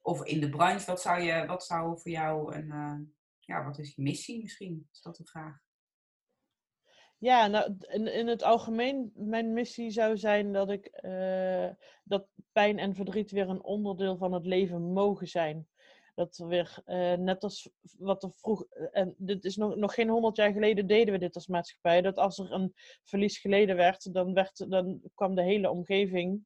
[0.00, 2.98] Of in de branche, wat zou, je, wat zou voor jou een, uh,
[3.46, 4.88] ja, wat is je missie misschien?
[4.92, 5.64] Is dat de vraag?
[7.18, 11.68] Ja, nou, in, in het algemeen, mijn missie zou zijn dat ik uh,
[12.04, 15.68] dat pijn en verdriet weer een onderdeel van het leven mogen zijn.
[16.14, 20.08] Dat we weer, uh, net als wat er vroeg, en dit is nog, nog geen
[20.08, 24.12] honderd jaar geleden deden we dit als maatschappij, dat als er een verlies geleden werd,
[24.14, 26.44] dan, werd, dan kwam de hele omgeving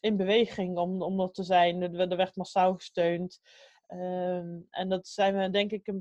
[0.00, 1.82] in beweging om, om er te zijn.
[1.82, 3.40] Er werd massaal gesteund.
[3.86, 5.92] Ehm, en dat zijn we denk ik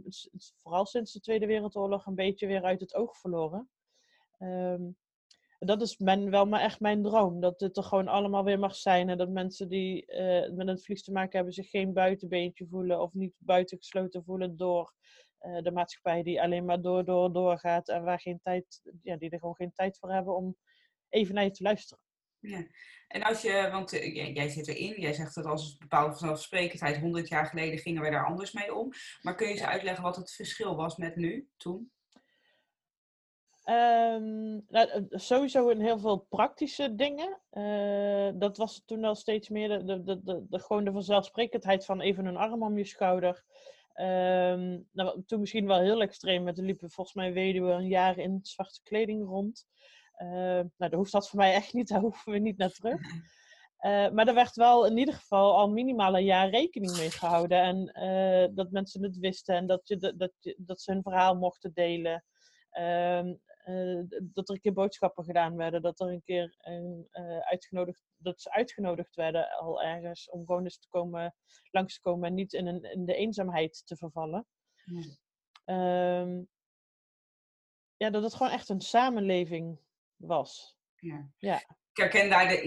[0.62, 3.70] vooral sinds de Tweede Wereldoorlog een beetje weer uit het oog verloren.
[4.38, 4.84] Ehm,
[5.60, 7.40] dat is wel maar echt mijn droom.
[7.40, 9.10] Dat het er gewoon allemaal weer mag zijn.
[9.10, 13.02] En dat mensen die uh, met het vlies te maken hebben zich geen buitenbeentje voelen
[13.02, 14.94] of niet buitengesloten voelen door
[15.42, 17.90] uh, de maatschappij die alleen maar door, door, doorgaat.
[17.90, 20.58] En waar geen tijd, ja, die er gewoon geen tijd voor hebben om
[21.10, 22.04] even naar je te luisteren.
[22.44, 22.68] Ja.
[23.08, 26.98] En als je, want uh, jij, zit erin, jij zegt dat als een bepaalde vanzelfsprekendheid,
[26.98, 28.92] 100 jaar geleden gingen wij daar anders mee om.
[29.22, 31.92] Maar kun je eens uitleggen wat het verschil was met nu, toen?
[33.66, 37.40] Um, nou, eh, sowieso in heel veel praktische dingen.
[37.52, 42.02] Uh, dat was toen al steeds meer de, de, de, de, gewoon de vanzelfsprekendheid van
[42.02, 43.44] even een arm om je schouder.
[43.96, 48.18] Um, nou, toen misschien wel heel extreem, met er liepen volgens mij weduwen een jaar
[48.18, 49.68] in zwarte kleding rond.
[50.18, 53.02] Uh, nou, daar hoeft dat voor mij echt niet, daar hoeven we niet naar terug.
[53.80, 57.62] Uh, maar er werd wel in ieder geval al minimaal een jaar rekening mee gehouden.
[57.62, 61.36] En uh, dat mensen het wisten en dat, je, dat, je, dat ze hun verhaal
[61.36, 62.24] mochten delen.
[62.80, 63.32] Uh,
[64.22, 65.82] dat er een keer boodschappen gedaan werden.
[65.82, 66.56] Dat er een keer
[67.40, 71.36] uitgenodigd, dat ze uitgenodigd werden al ergens om gewoon eens te komen,
[71.72, 74.48] langs te komen en niet in, een, in de eenzaamheid te vervallen.
[77.98, 79.80] Ja, dat het gewoon echt een samenleving
[80.18, 80.78] was.
[80.96, 81.30] Ja.
[81.38, 81.56] ja.
[81.92, 82.62] Ik herken daar de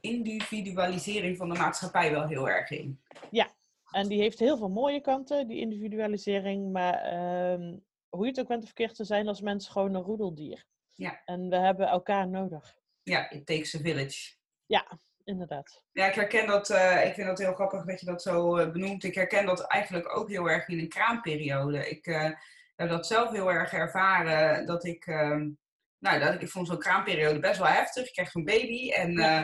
[0.00, 3.02] individualisering van de maatschappij wel heel erg in.
[3.30, 3.54] Ja,
[3.90, 6.72] en die heeft heel veel mooie kanten, die individualisering.
[6.72, 7.76] Maar ehm,
[8.08, 10.64] hoe je het ook bent of verkeerd te zijn als mens gewoon een roedeldier.
[10.92, 11.22] Ja.
[11.24, 12.76] En we hebben elkaar nodig.
[13.02, 14.34] Ja, it takes a village.
[14.66, 15.82] Ja, inderdaad.
[15.92, 18.70] Ja, ik herken dat, uh, ik vind dat heel grappig dat je dat zo uh,
[18.70, 19.04] benoemt.
[19.04, 21.90] Ik herken dat eigenlijk ook heel erg in een kraamperiode.
[21.90, 22.30] Ik uh,
[22.76, 25.50] heb dat zelf heel erg ervaren, dat ik ehm,
[26.04, 28.06] nou, dat, ik vond zo'n kraamperiode best wel heftig.
[28.06, 29.42] Ik kreeg zo'n baby en uh,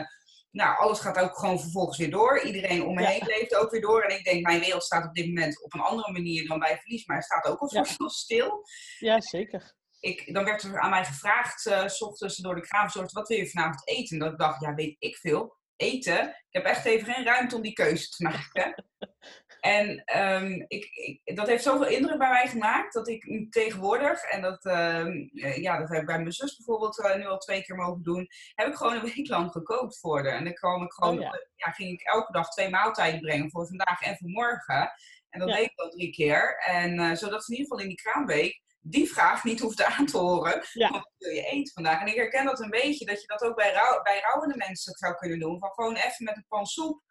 [0.51, 2.41] nou, alles gaat ook gewoon vervolgens weer door.
[2.41, 4.01] Iedereen om me heen leeft ook weer door.
[4.01, 6.77] En ik denk, mijn wereld staat op dit moment op een andere manier dan bij
[6.77, 8.63] verlies, maar het staat ook al van stil.
[8.97, 9.73] Ja, zeker.
[9.99, 13.37] Ik, dan werd er aan mij gevraagd, uh, s ochtends door de kraamzorg, wat wil
[13.37, 14.17] je vanavond eten?
[14.17, 15.59] En dat ik dacht, ja, weet ik veel.
[15.75, 16.27] Eten.
[16.27, 18.85] Ik heb echt even geen ruimte om die keuze te maken.
[19.61, 20.85] En um, ik,
[21.23, 25.77] ik, dat heeft zoveel indruk bij mij gemaakt dat ik tegenwoordig, en dat, um, ja,
[25.77, 28.67] dat heb ik bij mijn zus bijvoorbeeld uh, nu al twee keer mogen doen, heb
[28.67, 30.37] ik gewoon een week lang gekookt voor haar.
[30.37, 31.47] En dan kwam ik gewoon, oh, ja.
[31.55, 31.71] ja.
[31.71, 34.91] ging ik elke dag twee maaltijden brengen voor vandaag en voor morgen.
[35.29, 35.55] En dat ja.
[35.55, 36.57] deed ik al drie keer.
[36.65, 40.05] En uh, zodat ze in ieder geval in die kraamweek die vraag niet hoeft aan
[40.05, 40.63] te horen.
[40.73, 40.89] Ja.
[40.89, 42.01] Wat wil je eten vandaag?
[42.01, 44.93] En ik herken dat een beetje, dat je dat ook bij, rouw, bij rouwende mensen
[44.97, 45.59] zou kunnen doen.
[45.59, 47.01] Van gewoon even met een pan soep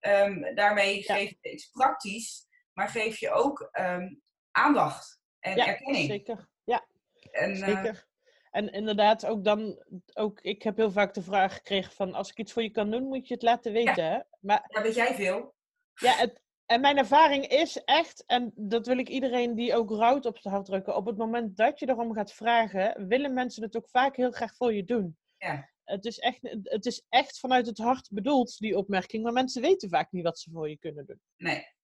[0.00, 6.06] Um, daarmee geef je iets praktisch, maar geef je ook um, aandacht en ja, erkenning.
[6.06, 6.86] Zeker, ja.
[7.30, 8.06] En, uh, zeker.
[8.50, 12.38] En inderdaad, ook dan, ook, ik heb heel vaak de vraag gekregen van, als ik
[12.38, 14.04] iets voor je kan doen, moet je het laten weten.
[14.04, 14.20] Ja, hè?
[14.40, 15.54] Maar, ja weet jij veel.
[15.94, 20.26] Ja, het, en mijn ervaring is echt, en dat wil ik iedereen die ook rouwt
[20.26, 23.76] op zijn hart drukken, op het moment dat je erom gaat vragen, willen mensen het
[23.76, 25.18] ook vaak heel graag voor je doen.
[25.36, 29.22] Ja het is, echt, het is echt vanuit het hart bedoeld, die opmerking.
[29.22, 31.20] Maar mensen weten vaak niet wat ze voor je kunnen doen.
[31.36, 31.74] Nee.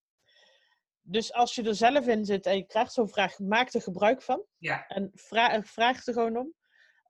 [1.02, 4.22] Dus als je er zelf in zit en je krijgt zo'n vraag, maak er gebruik
[4.22, 4.44] van.
[4.58, 4.86] Ja.
[4.86, 6.54] En vraag, vraag er gewoon om.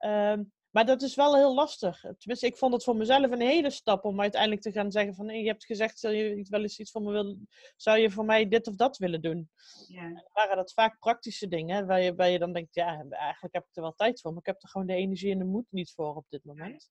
[0.09, 1.99] Um, Maar dat is wel heel lastig.
[1.99, 5.27] Tenminste, ik vond het voor mezelf een hele stap om uiteindelijk te gaan zeggen van...
[5.27, 7.47] je hebt gezegd, zou je wel eens iets voor me willen...
[7.75, 9.49] Zou je voor mij dit of dat willen doen?
[9.87, 10.01] Ja.
[10.01, 12.75] En waren dat vaak praktische dingen waar je, waar je dan denkt...
[12.75, 15.31] Ja, eigenlijk heb ik er wel tijd voor, maar ik heb er gewoon de energie
[15.31, 16.89] en de moed niet voor op dit moment.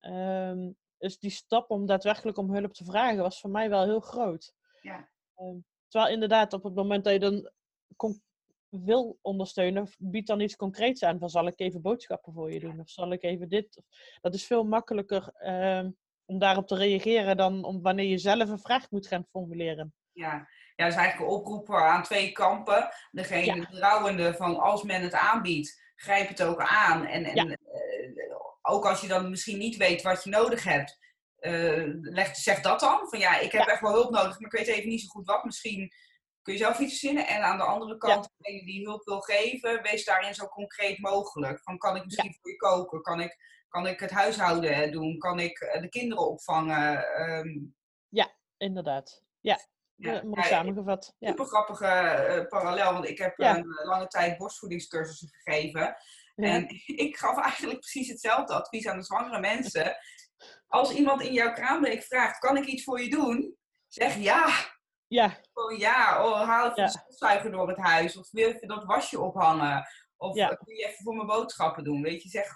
[0.00, 4.00] Ehm, dus die stap om daadwerkelijk om hulp te vragen was voor mij wel heel
[4.00, 4.54] groot.
[4.80, 5.10] Ja.
[5.36, 7.50] Um, terwijl inderdaad op het moment dat je dan
[8.84, 11.18] wil ondersteunen, bied dan iets concreets aan.
[11.18, 12.80] Van zal ik even boodschappen voor je doen?
[12.80, 13.82] Of zal ik even dit?
[14.20, 15.88] Dat is veel makkelijker uh,
[16.24, 19.94] om daarop te reageren dan om wanneer je zelf een vraag moet gaan formuleren.
[20.12, 20.32] Ja,
[20.76, 22.88] ja dat is eigenlijk een oproep aan twee kampen.
[23.10, 23.78] Degene ja.
[23.78, 27.06] rouwende van als men het aanbiedt, grijp het ook aan.
[27.06, 27.56] En, en uh,
[28.62, 30.98] ook als je dan misschien niet weet wat je nodig hebt,
[31.40, 33.08] uh, leg, zeg dat dan.
[33.08, 35.26] Van ja, ik heb echt wel hulp nodig, maar ik weet even niet zo goed
[35.26, 35.44] wat.
[35.44, 35.92] Misschien
[36.46, 37.26] kun je zelf iets verzinnen.
[37.26, 41.62] En aan de andere kant, degene die hulp wil geven, wees daarin zo concreet mogelijk.
[41.62, 43.02] Van kan ik misschien voor je koken?
[43.02, 45.18] Kan ik, kan ik het huishouden doen?
[45.18, 47.14] Kan ik eh, de kinderen opvangen?
[47.14, 47.58] Ehm,
[48.08, 49.22] ja, inderdaad.
[49.40, 49.60] Ja,
[49.94, 51.14] ja, mooi samengevat.
[51.18, 55.96] Super grappige uh, parallel, want ik heb een lange tijd borstvoedingscursussen gegeven.
[56.34, 56.66] En
[57.06, 59.96] ik gaf eigenlijk precies hetzelfde advies aan de zwangere mensen.
[60.66, 63.56] Als iemand in jouw kraambreek vraagt, kan ik iets voor je doen?
[63.88, 64.74] Zeg ja.
[65.08, 65.38] Ja.
[65.52, 66.84] Gewoon ja, oh, haal even ja.
[66.84, 68.16] de stofzuiger door het huis.
[68.16, 69.86] Of wil je dat wasje ophangen.
[70.16, 70.48] Of ja.
[70.48, 72.02] kun je even voor mijn boodschappen doen.
[72.02, 72.46] Weet je, zeg,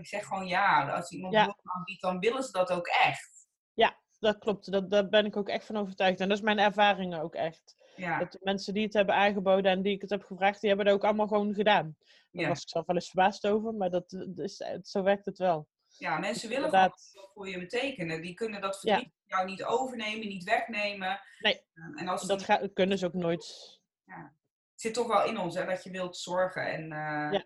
[0.00, 0.90] zeg gewoon ja.
[0.90, 1.56] Als iemand ja.
[1.62, 3.48] aanbiedt, dan willen ze dat ook echt.
[3.74, 4.72] Ja, dat klopt.
[4.72, 6.20] Dat, daar ben ik ook echt van overtuigd.
[6.20, 7.76] En dat is mijn ervaring ook echt.
[7.96, 8.18] Ja.
[8.18, 10.86] Dat de mensen die het hebben aangeboden en die ik het heb gevraagd, die hebben
[10.86, 11.96] het ook allemaal gewoon gedaan.
[12.30, 15.68] Daar was ik zelf wel eens verbaasd over, maar dat, is, zo werkt het wel.
[15.98, 17.08] Ja, mensen willen Inderdaad.
[17.12, 18.22] gewoon voor je betekenen.
[18.22, 21.20] Die kunnen dat verdriet jou niet overnemen, niet wegnemen.
[21.38, 23.78] Nee, ehm, en als dat kunnen ze ook nooit.
[24.04, 24.34] Ja.
[24.72, 26.66] Het zit toch wel in ons, hè, dat je wilt zorgen.
[26.66, 27.44] En, uh, ja.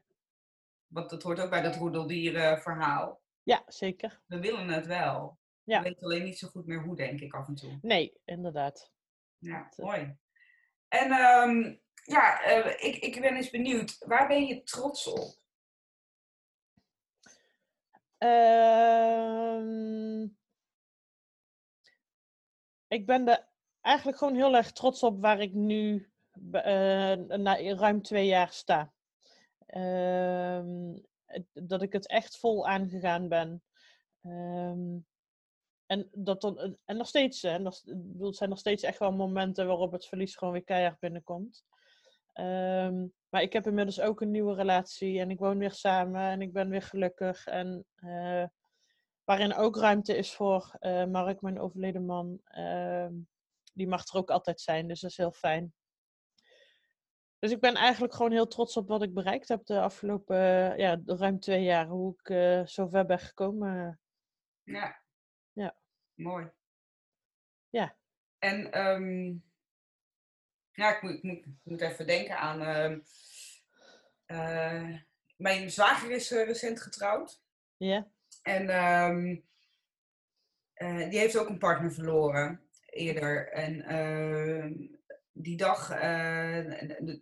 [0.86, 3.20] Want dat hoort ook bij dat roedeldierenverhaal.
[3.42, 4.20] Ja, zeker.
[4.26, 5.38] We willen het wel.
[5.62, 5.82] Ja.
[5.82, 7.78] We weten alleen niet zo goed meer hoe, denk ik, af en toe.
[7.82, 8.92] Nee, inderdaad.
[9.38, 10.16] Ja, eh, mooi.
[10.88, 13.96] En um, ja, uh, ik, ik ben eens benieuwd.
[13.98, 15.46] Waar ben je trots op?
[18.18, 19.62] Uh,
[22.88, 23.48] ik ben er
[23.80, 26.10] eigenlijk gewoon heel erg trots op waar ik nu
[26.52, 28.92] uh, na ruim twee jaar sta.
[29.66, 30.62] Uh,
[31.52, 33.62] dat ik het echt vol aangegaan ben.
[34.22, 35.06] Um,
[35.86, 37.82] en, dat dan, en nog steeds, hè, nog,
[38.18, 41.64] het zijn nog steeds echt wel momenten waarop het verlies gewoon weer keihard binnenkomt.
[42.34, 46.42] Um, maar ik heb inmiddels ook een nieuwe relatie en ik woon weer samen en
[46.42, 47.46] ik ben weer gelukkig.
[47.46, 48.44] En uh,
[49.24, 52.40] waarin ook ruimte is voor uh, Mark, mijn overleden man.
[52.58, 53.08] Uh,
[53.74, 55.72] die mag er ook altijd zijn, dus dat is heel fijn.
[57.38, 60.36] Dus ik ben eigenlijk gewoon heel trots op wat ik bereikt heb de afgelopen
[60.78, 61.86] ja, ruim twee jaar.
[61.86, 64.00] Hoe ik zo ver ben gekomen.
[64.62, 65.02] Ja.
[65.52, 65.76] Ja.
[66.14, 66.50] Mooi.
[67.68, 67.96] Ja.
[68.38, 69.47] En um,
[70.78, 72.60] ja, ik moet, ik, moet, ik moet, even denken aan.
[74.26, 74.98] Uh,
[75.36, 77.42] mijn zwager is uh, recent getrouwd.
[77.76, 78.10] Ja.
[78.42, 79.44] En um,
[80.74, 83.52] uh, die heeft ook een partner verloren eerder.
[83.52, 84.72] En ehm,
[85.32, 85.86] die dag,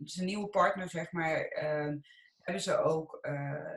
[0.05, 1.47] zijn nieuwe partner, zeg maar,
[2.41, 3.19] hebben ze ook,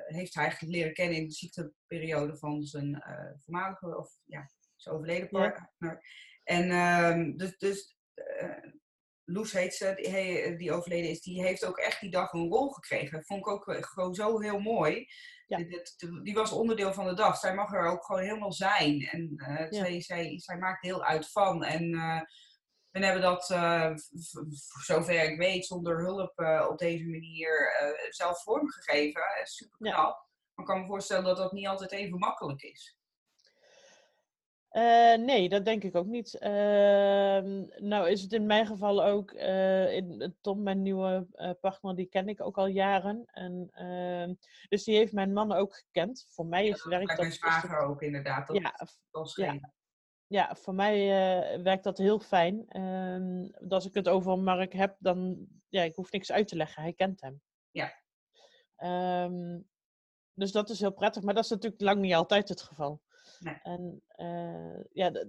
[0.05, 3.03] heeft hij eigenlijk leren kennen in de ziekteperiode van zijn
[3.37, 6.03] voormalige, of ja, zijn overleden partner.
[6.43, 7.97] En dus, dus
[9.31, 12.69] Loes heet ze, die, die, overleden is, die heeft ook echt die dag een rol
[12.69, 13.17] gekregen.
[13.17, 15.07] Dat vond ik ook gewoon zo heel mooi.
[15.47, 15.57] Ja.
[15.57, 15.81] Die,
[16.23, 17.37] die, was onderdeel van de dag.
[17.37, 19.01] Zij mag er ook gewoon helemaal zijn.
[19.01, 21.63] En uh, zij, zij, zij maakt deel uit van.
[21.63, 22.21] En uh,
[22.91, 23.91] we hebben dat, uh,
[24.85, 26.39] zover ik weet, zonder hulp
[26.69, 27.71] op deze manier
[28.09, 29.21] zelf vormgegeven.
[29.43, 29.95] Super knap.
[29.95, 30.27] Ja.
[30.53, 32.98] Maar ik kan me voorstellen dat dat niet altijd even makkelijk is.
[34.71, 36.33] Uh, nee, dat denk ik ook niet.
[36.33, 36.49] Uh,
[37.77, 41.27] nou is het in mijn geval ook, uh, in, Tom, mijn nieuwe
[41.61, 43.25] partner, die ken ik ook al jaren.
[43.25, 44.33] En, ehm,
[44.67, 46.25] dus die heeft mijn man ook gekend.
[46.29, 47.17] Voor mij is ja, werkt dat...
[47.17, 48.47] Mijn zwager ook inderdaad.
[48.47, 48.73] Dat ja,
[49.35, 49.71] ja,
[50.27, 51.07] ja, voor mij
[51.63, 52.65] werkt dat heel fijn.
[52.67, 56.81] Ehm, als ik het over Mark heb, dan, ja, ik hoef niks uit te leggen.
[56.81, 57.41] Hij kent hem.
[57.71, 57.93] Ja.
[59.23, 59.67] Um,
[60.33, 61.23] dus dat is heel prettig.
[61.23, 63.01] Maar dat is natuurlijk lang niet altijd het geval.
[63.63, 65.25] En uh, ja,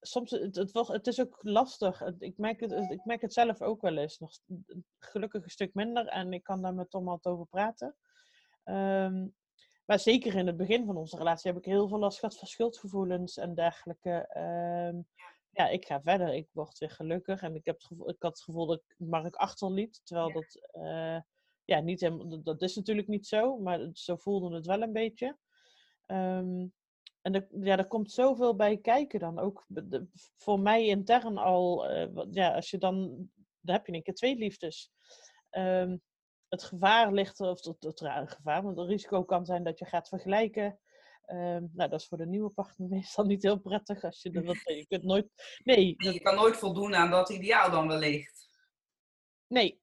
[0.00, 2.02] soms, het, het, het, is ook lastig.
[2.18, 4.18] Ik merk, het, ik merk het zelf ook wel eens.
[4.18, 4.32] Nog
[4.98, 6.06] gelukkig een stuk minder.
[6.06, 7.96] En ik kan daar met Tom altijd over praten.
[8.64, 9.34] Um,
[9.84, 12.48] maar zeker in het begin van onze relatie heb ik heel veel last gehad van
[12.48, 14.30] schuldgevoelens en dergelijke.
[14.92, 15.06] Um,
[15.50, 16.34] ja, ik ga verder.
[16.34, 17.42] Ik word weer gelukkig.
[17.42, 20.00] En ik, heb het gevoel, ik had het gevoel dat ik Mark achterliet.
[20.04, 20.68] Terwijl dat...
[20.72, 21.20] Uh,
[21.64, 25.36] ja, niet helemaal, dat- is natuurlijk niet zo, maar zo voelde het wel een beetje.
[26.10, 26.66] Ehm,
[27.22, 29.38] en er, ja, er komt zoveel bij kijken dan.
[29.38, 32.98] Ook de- voor mij intern al, eh, wat- ja, als je dan,
[33.60, 34.90] dan heb je een keer twee liefdes.
[35.50, 35.96] Ehm,
[36.48, 39.84] het gevaar ligt, of het, het rare gevaar, want het risico kan zijn dat je
[39.84, 40.78] gaat vergelijken.
[41.24, 44.44] Ehm, nou, dat is voor de nieuwe partner meestal niet heel prettig als je, er
[44.44, 48.48] wat, je kunt nooit, nee, dat- Je kan nooit voldoen aan dat ideaal dan wellicht.
[49.46, 49.80] Nee,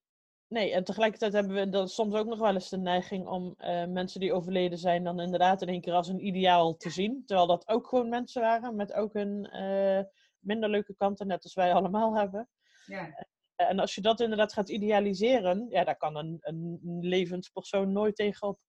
[0.48, 0.72] nee.
[0.72, 4.20] En tegelijkertijd hebben we dan soms ook nog wel eens de neiging om eh, mensen
[4.20, 7.24] die overleden zijn dan inderdaad in één keer als een ideaal te zien.
[7.26, 10.04] Terwijl dat ook gewoon mensen waren met ook hun eh,
[10.40, 12.50] minder leuke kanten, net als wij allemaal hebben.
[12.86, 13.08] Ja.
[13.08, 17.92] Eh, En als je dat inderdaad gaat idealiseren, ja, daar kan een, een levend persoon
[17.92, 18.60] nooit tegenop.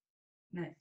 [0.49, 0.77] Nee.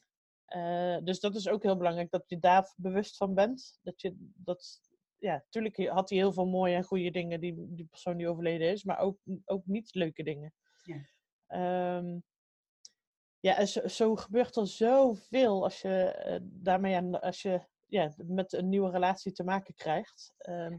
[1.03, 3.79] Dus dat is ook heel belangrijk, dat je daar bewust van bent.
[3.81, 4.81] Dat je dat,
[5.17, 8.71] ja, tuurlijk had hij heel veel mooie en goede dingen, die, die persoon die overleden
[8.71, 10.53] is, maar ook, ook niet leuke dingen.
[10.87, 11.05] Ja.
[11.47, 12.19] Ehm,
[13.39, 18.13] ja, en zo, zo gebeurt er zoveel als je eh, daarmee aan, als je ja,
[18.17, 20.33] met een nieuwe relatie te maken krijgt.
[20.37, 20.77] Ehm,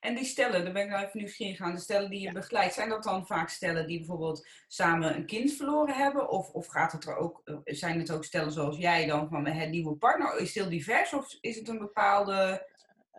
[0.00, 1.74] En die stellen, daar ben ik nou even nieuwsgierig aan.
[1.74, 2.32] De stellen die je Ja.
[2.32, 6.28] begeleidt, zijn dat dan vaak stellen die bijvoorbeeld samen een kind verloren hebben?
[6.28, 9.46] Of, of gaat het er ook, eh, zijn het ook stellen zoals jij dan van
[9.46, 10.38] het nieuwe partner?
[10.38, 12.70] Is het heel divers of is het een bepaalde...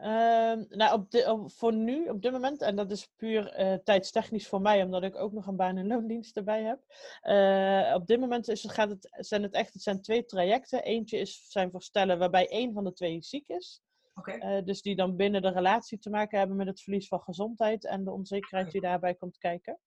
[0.01, 4.47] Ehm, nou, op op- voor nu, op dit moment, en dat is puur eh, tijdstechnisch
[4.47, 6.79] voor mij, omdat ik ook nog een baan- en loondienst erbij heb.
[7.21, 10.83] Eh, op dit moment is het, gaat het, zijn het echt het zijn twee trajecten.
[10.83, 13.81] Eentje is, zijn voor stellen waarbij één van de twee ziek is.
[14.39, 17.85] Eh, dus die dan binnen de relatie te maken hebben met het verlies van gezondheid
[17.85, 19.79] en de onzekerheid die daarbij komt kijken.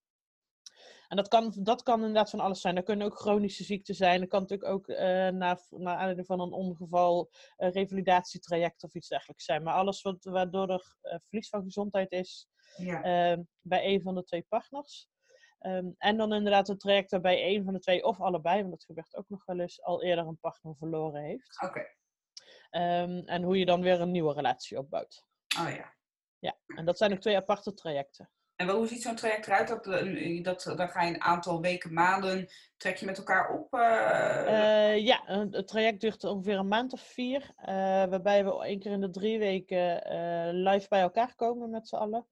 [1.11, 2.75] En dat kan, dat kan inderdaad van alles zijn.
[2.75, 4.21] Dat kunnen ook chronische ziekten zijn.
[4.21, 9.45] Dat kan natuurlijk ook eh naar, naar aanleiding van een ongeval, revalidatietraject of iets dergelijks
[9.45, 9.63] zijn.
[9.63, 13.03] Maar alles wat, waardoor er eh, verlies van gezondheid is ja.
[13.03, 15.09] eh, bij een van de twee partners.
[15.59, 18.85] Ehm, en dan inderdaad een traject waarbij een van de twee of allebei, want dat
[18.85, 21.63] gebeurt ook nog wel eens, al eerder een partner verloren heeft.
[21.63, 21.87] Oké,
[22.71, 25.25] Ehm, en hoe je dan weer een nieuwe relatie opbouwt.
[25.61, 25.99] oh ja.
[26.39, 28.31] Ja, en dat zijn ook twee aparte trajecten.
[28.61, 29.69] En hoe ziet zo'n traject eruit?
[29.69, 33.75] Dat, eh, dat, dan ga je een aantal weken, maanden, trek je met elkaar op?
[33.75, 37.51] eh, Eh, ja, het traject duurt ongeveer een maand of vier.
[37.57, 37.75] eh,
[38.07, 41.95] waarbij we één keer in de drie weken eh, live bij elkaar komen met z'n
[41.97, 42.27] allen.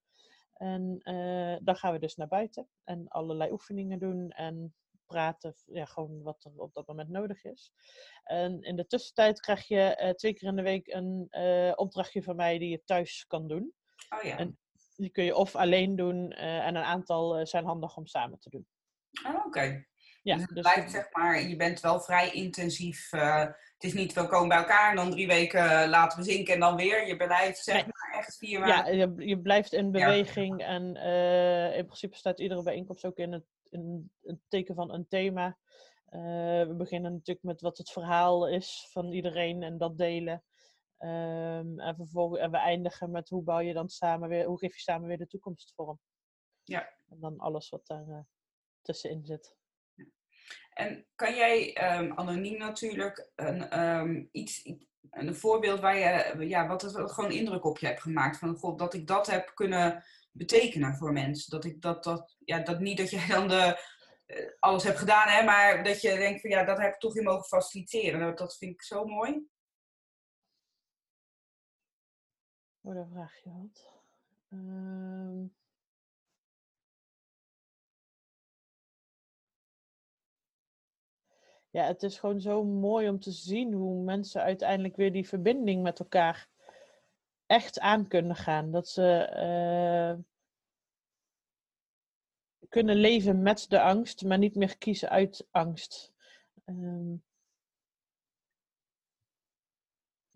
[0.54, 4.74] En eh, dan gaan we dus naar buiten en allerlei oefeningen doen en
[5.06, 5.54] praten.
[5.66, 7.72] Ja, gewoon wat er op dat moment nodig is.
[8.24, 12.22] En in de tussentijd krijg je eh, twee keer in de week een eh, opdrachtje
[12.22, 13.72] van mij die je thuis kan doen.
[14.16, 14.36] oh ja.
[14.36, 14.58] en-
[14.98, 18.38] Die kun je of alleen doen eh, en een aantal eh, zijn handig om samen
[18.38, 18.66] te doen.
[19.26, 19.86] Oh, Oké.
[20.22, 23.12] Ja, dus het dus blijft, zeg maar, je bent wel vrij intensief.
[23.12, 26.54] eh, het is niet, we komen bij elkaar en dan drie weken laten we zinken
[26.54, 27.06] en dan weer.
[27.06, 28.96] Je blijft, zeg maar, echt vier Ja, maanden.
[28.96, 29.90] je, je blijft in Ja.
[29.90, 30.82] beweging en
[31.74, 35.58] in principe staat iedere bijeenkomst ook in het, in het teken van een thema.
[36.66, 40.42] We beginnen natuurlijk met wat het verhaal is van iedereen en dat delen.
[40.98, 44.74] Ehm, en, vervolgens, en we eindigen met hoe bouw je dan samen weer, hoe geef
[44.74, 46.00] je samen weer de toekomst vorm.
[46.62, 46.88] Ja.
[47.08, 48.20] En dan alles wat daar eh,
[48.82, 49.56] tussenin zit.
[50.72, 54.72] En kan jij, ehm, anoniem natuurlijk, een, ehm, iets,
[55.10, 58.38] een voorbeeld waar je, ja, wat het gewoon indruk op je hebt gemaakt?
[58.38, 61.50] Van, god, dat ik dat heb kunnen betekenen voor mensen.
[61.50, 63.82] Dat ik dat, dat, ja, dat niet dat jij dan de,
[64.26, 67.16] eh, alles hebt gedaan, hè, maar dat je denkt van, ja, dat heb ik toch
[67.16, 68.36] in mogen faciliteren.
[68.36, 69.46] Dat vind ik zo mooi.
[72.82, 73.88] Oh, daar vraag je wat.
[74.50, 75.46] Ehm.
[81.70, 85.82] Ja, het is gewoon zo mooi om te zien hoe mensen uiteindelijk weer die verbinding
[85.82, 86.48] met elkaar
[87.46, 88.70] echt aan kunnen gaan.
[88.70, 90.18] Dat ze eh,
[92.68, 96.12] kunnen leven met de angst, maar niet meer kiezen uit angst.
[96.64, 97.14] Ehm,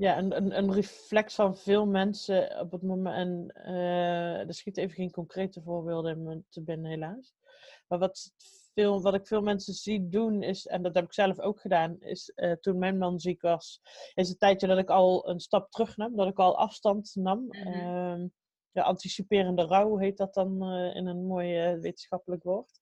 [0.03, 3.17] ja, een, een, een reflex van veel mensen op het moment.
[3.17, 7.35] En eh, er schieten even geen concrete voorbeelden in te binnen, helaas.
[7.88, 8.33] Maar wat,
[8.75, 12.01] veel, wat ik veel mensen zie doen, is, en dat heb ik zelf ook gedaan,
[12.01, 13.81] is eh, toen mijn man ziek was,
[14.15, 17.47] is het tijdje dat ik al een stap terug nam, dat ik al afstand nam.
[17.47, 17.67] Mhm.
[17.67, 18.27] Ehm,
[18.71, 22.79] ja, anticiperende rouw heet dat dan eh, in een mooi wetenschappelijk woord.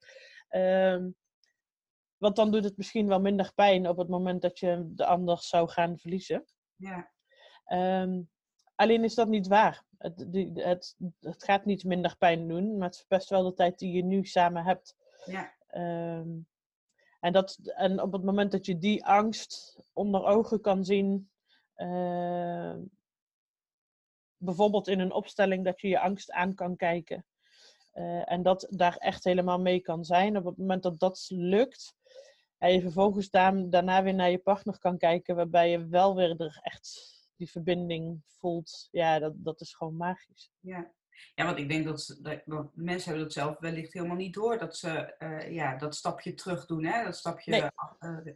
[0.48, 1.10] Ehm,
[2.16, 5.38] want dan doet het misschien wel minder pijn op het moment dat je de ander
[5.38, 6.44] zou gaan verliezen.
[6.80, 7.10] Ja,
[7.64, 8.22] Ehm,
[8.74, 9.84] alleen is dat niet waar.
[9.98, 13.78] Het, die- het, het gaat niet minder pijn doen, maar het verpest wel de tijd
[13.78, 14.96] die je nu samen hebt.
[15.24, 16.28] ja, Ehm,
[17.20, 21.30] en, dat, en op het moment dat je die angst onder ogen kan zien,
[21.74, 22.80] ehm,
[24.36, 27.24] bijvoorbeeld in een opstelling dat je je angst aan kan kijken,
[27.92, 30.36] eh, en dat daar echt helemaal mee kan zijn.
[30.36, 31.94] Op het moment dat dat lukt,
[32.60, 36.58] en je vervolgens daarna weer naar je partner kan kijken, waarbij je wel weer er
[36.62, 38.88] echt die verbinding voelt.
[38.90, 40.52] Ja, dat, dat is gewoon magisch.
[40.60, 40.92] Ja.
[41.34, 44.58] Ja, want ik denk dat, dat, mensen hebben dat zelf wellicht helemaal niet door.
[44.58, 47.04] Dat ze uh, ja, dat stapje terug doen, hè?
[47.04, 47.72] dat stapje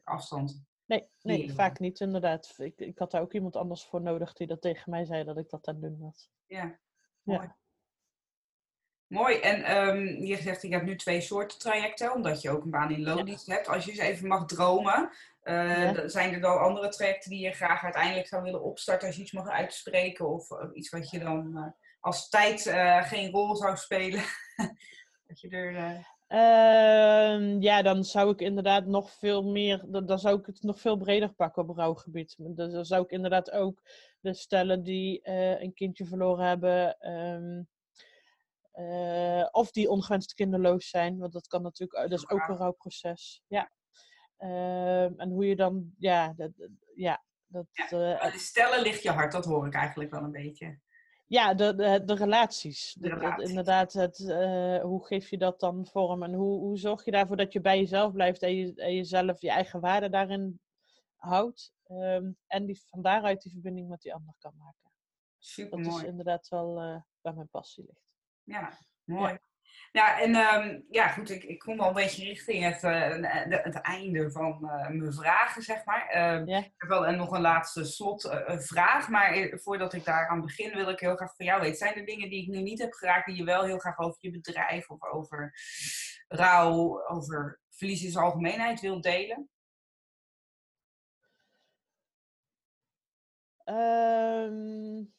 [0.05, 0.65] afstand.
[0.87, 2.55] Nee, nee vaak niet inderdaad.
[2.59, 5.39] Ik, ik had daar ook iemand anders voor nodig die dat tegen mij zei dat
[5.39, 6.31] ik dat aan doen was.
[6.47, 6.79] Ja,
[7.23, 7.41] mooi.
[7.41, 7.57] Ja.
[9.15, 9.39] Mooi.
[9.39, 12.91] En um, je zegt, ik heb nu twee soorten trajecten, omdat je ook een baan
[12.91, 13.69] in loondienst hebt.
[13.69, 15.11] Als je eens even mag dromen,
[15.45, 19.23] uh, zijn er dan andere trajecten die je graag uiteindelijk zou willen opstarten als je
[19.23, 20.29] iets mag uitspreken?
[20.29, 21.67] Of, iets wat je dan uh,
[22.01, 24.23] als tijd uh, geen rol zou spelen?
[25.27, 26.07] dat je er...
[26.27, 30.81] Ehm, ja, dan zou ik inderdaad nog veel meer, dan, dan, zou ik het nog
[30.81, 32.35] veel breder pakken op rouwgebied.
[32.39, 33.83] Dus dan zou ik inderdaad ook
[34.21, 37.69] de stellen die uh, een kindje verloren hebben, um,
[38.75, 43.43] uh, of die ongewenst kinderloos zijn, want dat kan natuurlijk, dat is ook een rouwproces.
[43.47, 43.71] Ja.
[44.39, 46.51] Um, en hoe je dan, ja, dat,
[46.95, 50.81] ja, dat, ja, de stellen ligt je hart, dat hoor ik eigenlijk wel een beetje.
[51.27, 52.97] Ja, de, de, de relaties.
[52.99, 57.11] De, inderdaad, het, uh, hoe geef je dat dan vorm en hoe, hoe zorg je
[57.11, 60.61] ervoor dat je bij jezelf blijft en, je, en jezelf je eigen waarde daarin
[61.17, 61.73] houdt.
[61.87, 64.91] Um, en die, van daaruit die verbinding met die ander kan maken.
[65.39, 68.14] Super Dat is inderdaad wel uh, waar mijn passie ligt.
[68.45, 69.39] Ja, mooi.
[69.93, 70.21] Ja.
[70.21, 74.31] En um, ja, goed, ik, ik kom wel een beetje richting het, uh, het einde
[74.31, 76.07] van uh, mijn vragen, zeg maar.
[76.07, 76.59] Uh, ja.
[76.59, 81.17] Ik heb wel nog een laatste slotvraag, maar voordat ik daaraan begin wil ik heel
[81.17, 81.77] graag van jou weten.
[81.77, 84.19] Zijn er dingen die ik nu niet heb geraakt die je wel heel graag over
[84.21, 85.55] je bedrijf of over
[86.29, 89.49] rouw, over verlies in zijn algemeenheid wilt delen?
[93.65, 95.13] Um...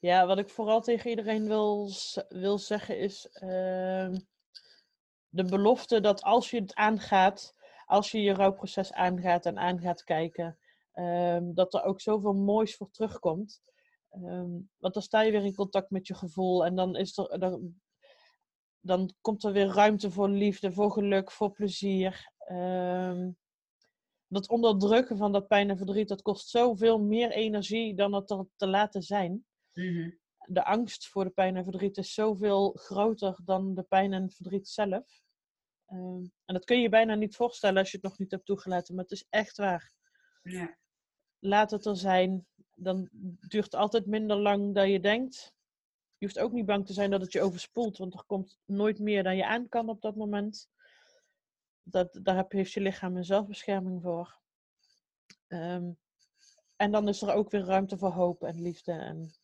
[0.00, 1.90] Ja, wat ik vooral tegen iedereen wil,
[2.28, 4.10] wil zeggen is uh,
[5.28, 10.04] de belofte dat als je het aangaat, als je je rouwproces aangaat en aan gaat
[10.04, 10.58] kijken,
[10.94, 13.62] um, dat er ook zoveel moois voor terugkomt.
[14.10, 17.38] Um, want dan sta je weer in contact met je gevoel en dan, is er,
[18.80, 22.32] dan komt er weer ruimte voor liefde, voor geluk, voor plezier.
[24.26, 28.46] dat onderdrukken van dat pijn en verdriet, dat kost zoveel meer energie dan het er
[28.56, 29.44] te laten zijn.
[29.72, 30.10] Mhm.
[30.46, 34.68] De angst voor de pijn en verdriet is zoveel groter dan de pijn en verdriet
[34.68, 35.22] zelf.
[35.86, 38.46] Ehm, en dat kun je je bijna niet voorstellen als je het nog niet hebt
[38.46, 39.92] toegelaten, maar het is echt waar.
[40.42, 40.78] Ja.
[41.38, 42.46] Laat het er zijn.
[42.74, 43.08] Dan
[43.40, 45.54] duurt het altijd minder lang dan je denkt.
[46.18, 48.98] Je hoeft ook niet bang te zijn dat het je overspoelt, want er komt nooit
[48.98, 50.68] meer dan je aan kan op dat moment.
[51.82, 54.38] Dat, daar heb, heeft je lichaam een zelfbescherming voor.
[55.48, 55.98] Um,
[56.76, 59.34] en dan is er ook weer ruimte voor hoop en liefde en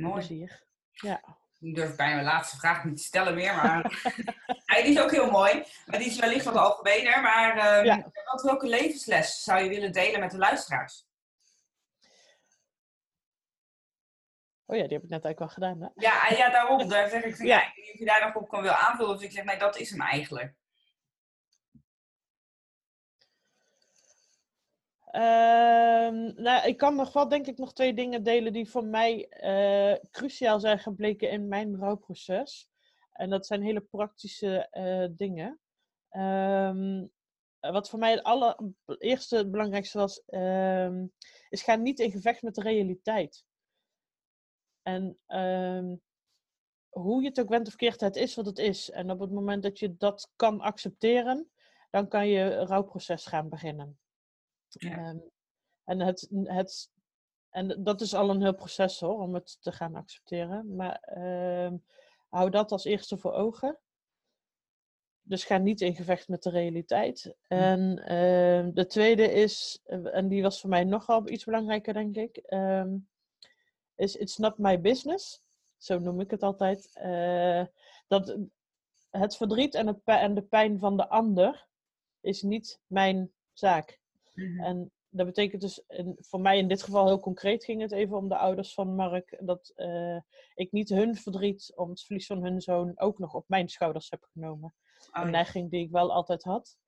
[0.00, 0.12] Mooi.
[0.14, 0.62] plezier.
[0.90, 1.38] Ja.
[1.60, 3.82] Ik durf bijna mijn laatste vraag niet te stellen meer, maar
[4.82, 5.64] die is ook heel mooi.
[5.86, 7.22] Maar die is wellicht wat algemener.
[7.22, 8.10] Maar um, ja.
[8.24, 11.08] wat, welke levensles zou je willen delen met de luisteraars?
[14.66, 15.80] Oh ja, die heb ik net eigenlijk al gedaan.
[15.80, 15.88] Hè?
[15.94, 16.88] Ja, ja, daarom.
[16.88, 17.44] Daar zeg ik, ja.
[17.44, 17.58] ja.
[17.92, 19.14] of je daar nog op kan wil aanvullen.
[19.14, 20.54] Of ik zeg, nee, dat is hem eigenlijk.
[25.12, 25.20] Uh,
[26.34, 30.10] nou, ik kan nog wel, denk ik, nog twee dingen delen die voor mij uh,
[30.10, 32.68] cruciaal zijn gebleken in mijn rouwproces.
[33.12, 35.60] En dat zijn hele praktische uh, dingen.
[36.10, 37.10] Um,
[37.60, 41.12] wat voor mij het allereerste belangrijkste was, um,
[41.48, 43.44] is ga niet in gevecht met de realiteit.
[44.82, 45.18] En
[46.88, 48.90] hoe je het ook went of keert, het is wat het is.
[48.90, 51.50] En op het moment dat je dat kan accepteren,
[51.90, 53.98] dan kan je rouwproces gaan beginnen.
[54.78, 55.08] Ja.
[55.08, 55.22] Um,
[55.84, 56.90] en, het, het,
[57.50, 60.76] en dat is al een heel proces hoor, om het te gaan accepteren.
[60.76, 61.18] Maar
[61.64, 61.84] um,
[62.28, 63.78] hou dat als eerste voor ogen.
[65.22, 67.34] Dus ga niet in gevecht met de realiteit.
[67.46, 67.54] Hm.
[67.54, 72.36] En uh, de tweede is, en die was voor mij nogal iets belangrijker, denk ik,
[73.94, 75.42] is It's not my business.
[75.76, 76.90] Zo noem ik het altijd.
[77.02, 77.64] Uh,
[78.08, 78.36] dat
[79.10, 81.68] het verdriet en, het en de pijn van de ander
[82.20, 83.99] is niet mijn zaak.
[84.40, 84.60] Mhm.
[84.60, 88.16] En dat betekent dus, in, voor mij in dit geval heel concreet ging het even
[88.16, 90.20] om de ouders van Mark, dat uh,
[90.54, 94.10] ik niet hun verdriet om het verlies van hun zoon ook nog op mijn schouders
[94.10, 94.74] heb genomen.
[95.12, 96.78] Oh, een neiging die ik wel altijd had.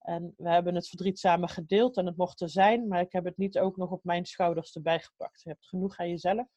[0.00, 3.24] En we hebben het verdriet samen gedeeld en het mocht er zijn, maar ik heb
[3.24, 5.42] het niet ook nog op mijn schouders erbij gepakt.
[5.42, 6.48] Je hebt genoeg aan jezelf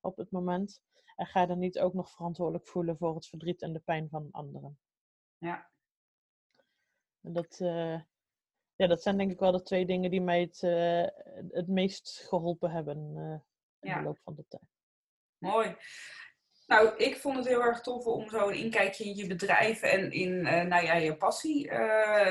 [0.00, 0.80] op het moment.
[1.16, 4.28] En ga dan niet ook nog verantwoordelijk voelen voor het verdriet en de pijn van
[4.30, 4.78] anderen.
[5.38, 5.70] Ja.
[7.20, 8.00] En dat, uh,
[8.76, 11.06] ja, dat zijn denk ik wel de twee dingen die mij het, uh,
[11.50, 13.30] het meest geholpen hebben uh,
[13.80, 13.98] in ja.
[13.98, 14.62] de loop van de tijd.
[15.38, 15.76] Mooi.
[16.66, 20.10] Nou, ik vond het heel erg tof om zo een inkijkje in je bedrijf en
[20.10, 21.70] in uh, nou ja, je passie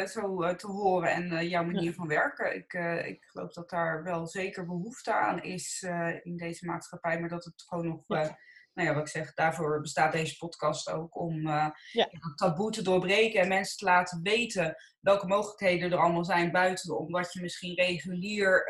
[0.07, 2.55] zo te horen en jouw manier van werken.
[2.55, 2.73] Ik,
[3.05, 5.83] ik geloof dat daar wel zeker behoefte aan is
[6.23, 8.37] in deze maatschappij, maar dat het gewoon nog, ja.
[8.75, 11.75] Nou ja, wat ik zeg, daarvoor bestaat deze podcast ook om ja.
[11.91, 16.97] dat taboe te doorbreken en mensen te laten weten welke mogelijkheden er allemaal zijn buiten
[16.97, 18.63] om wat je misschien regulier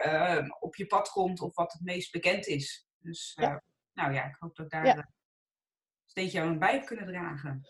[0.59, 2.87] op je pad komt of wat het meest bekend is.
[2.99, 3.63] Dus ja.
[3.93, 5.13] nou ja, ik hoop dat daar
[6.05, 7.67] steentje aan bij kunnen dragen.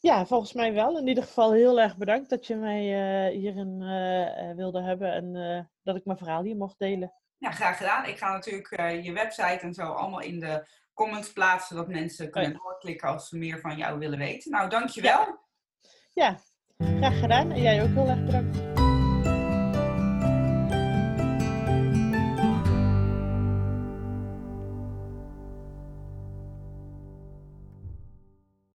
[0.00, 0.98] Ja, volgens mij wel.
[0.98, 5.34] In ieder geval heel erg bedankt dat je mij uh, hierin uh, wilde hebben en
[5.34, 7.12] uh, dat ik mijn verhaal hier mocht delen.
[7.36, 8.04] Ja, graag gedaan.
[8.04, 12.58] Ik ga natuurlijk je website en zo allemaal in de comments plaatsen, zodat mensen kunnen
[12.62, 14.50] doorklikken als ze meer van jou willen weten.
[14.50, 15.38] Nou, dankjewel.
[16.12, 16.38] Ja.
[16.78, 17.50] ja, graag gedaan.
[17.50, 18.71] En jij ook heel erg bedankt.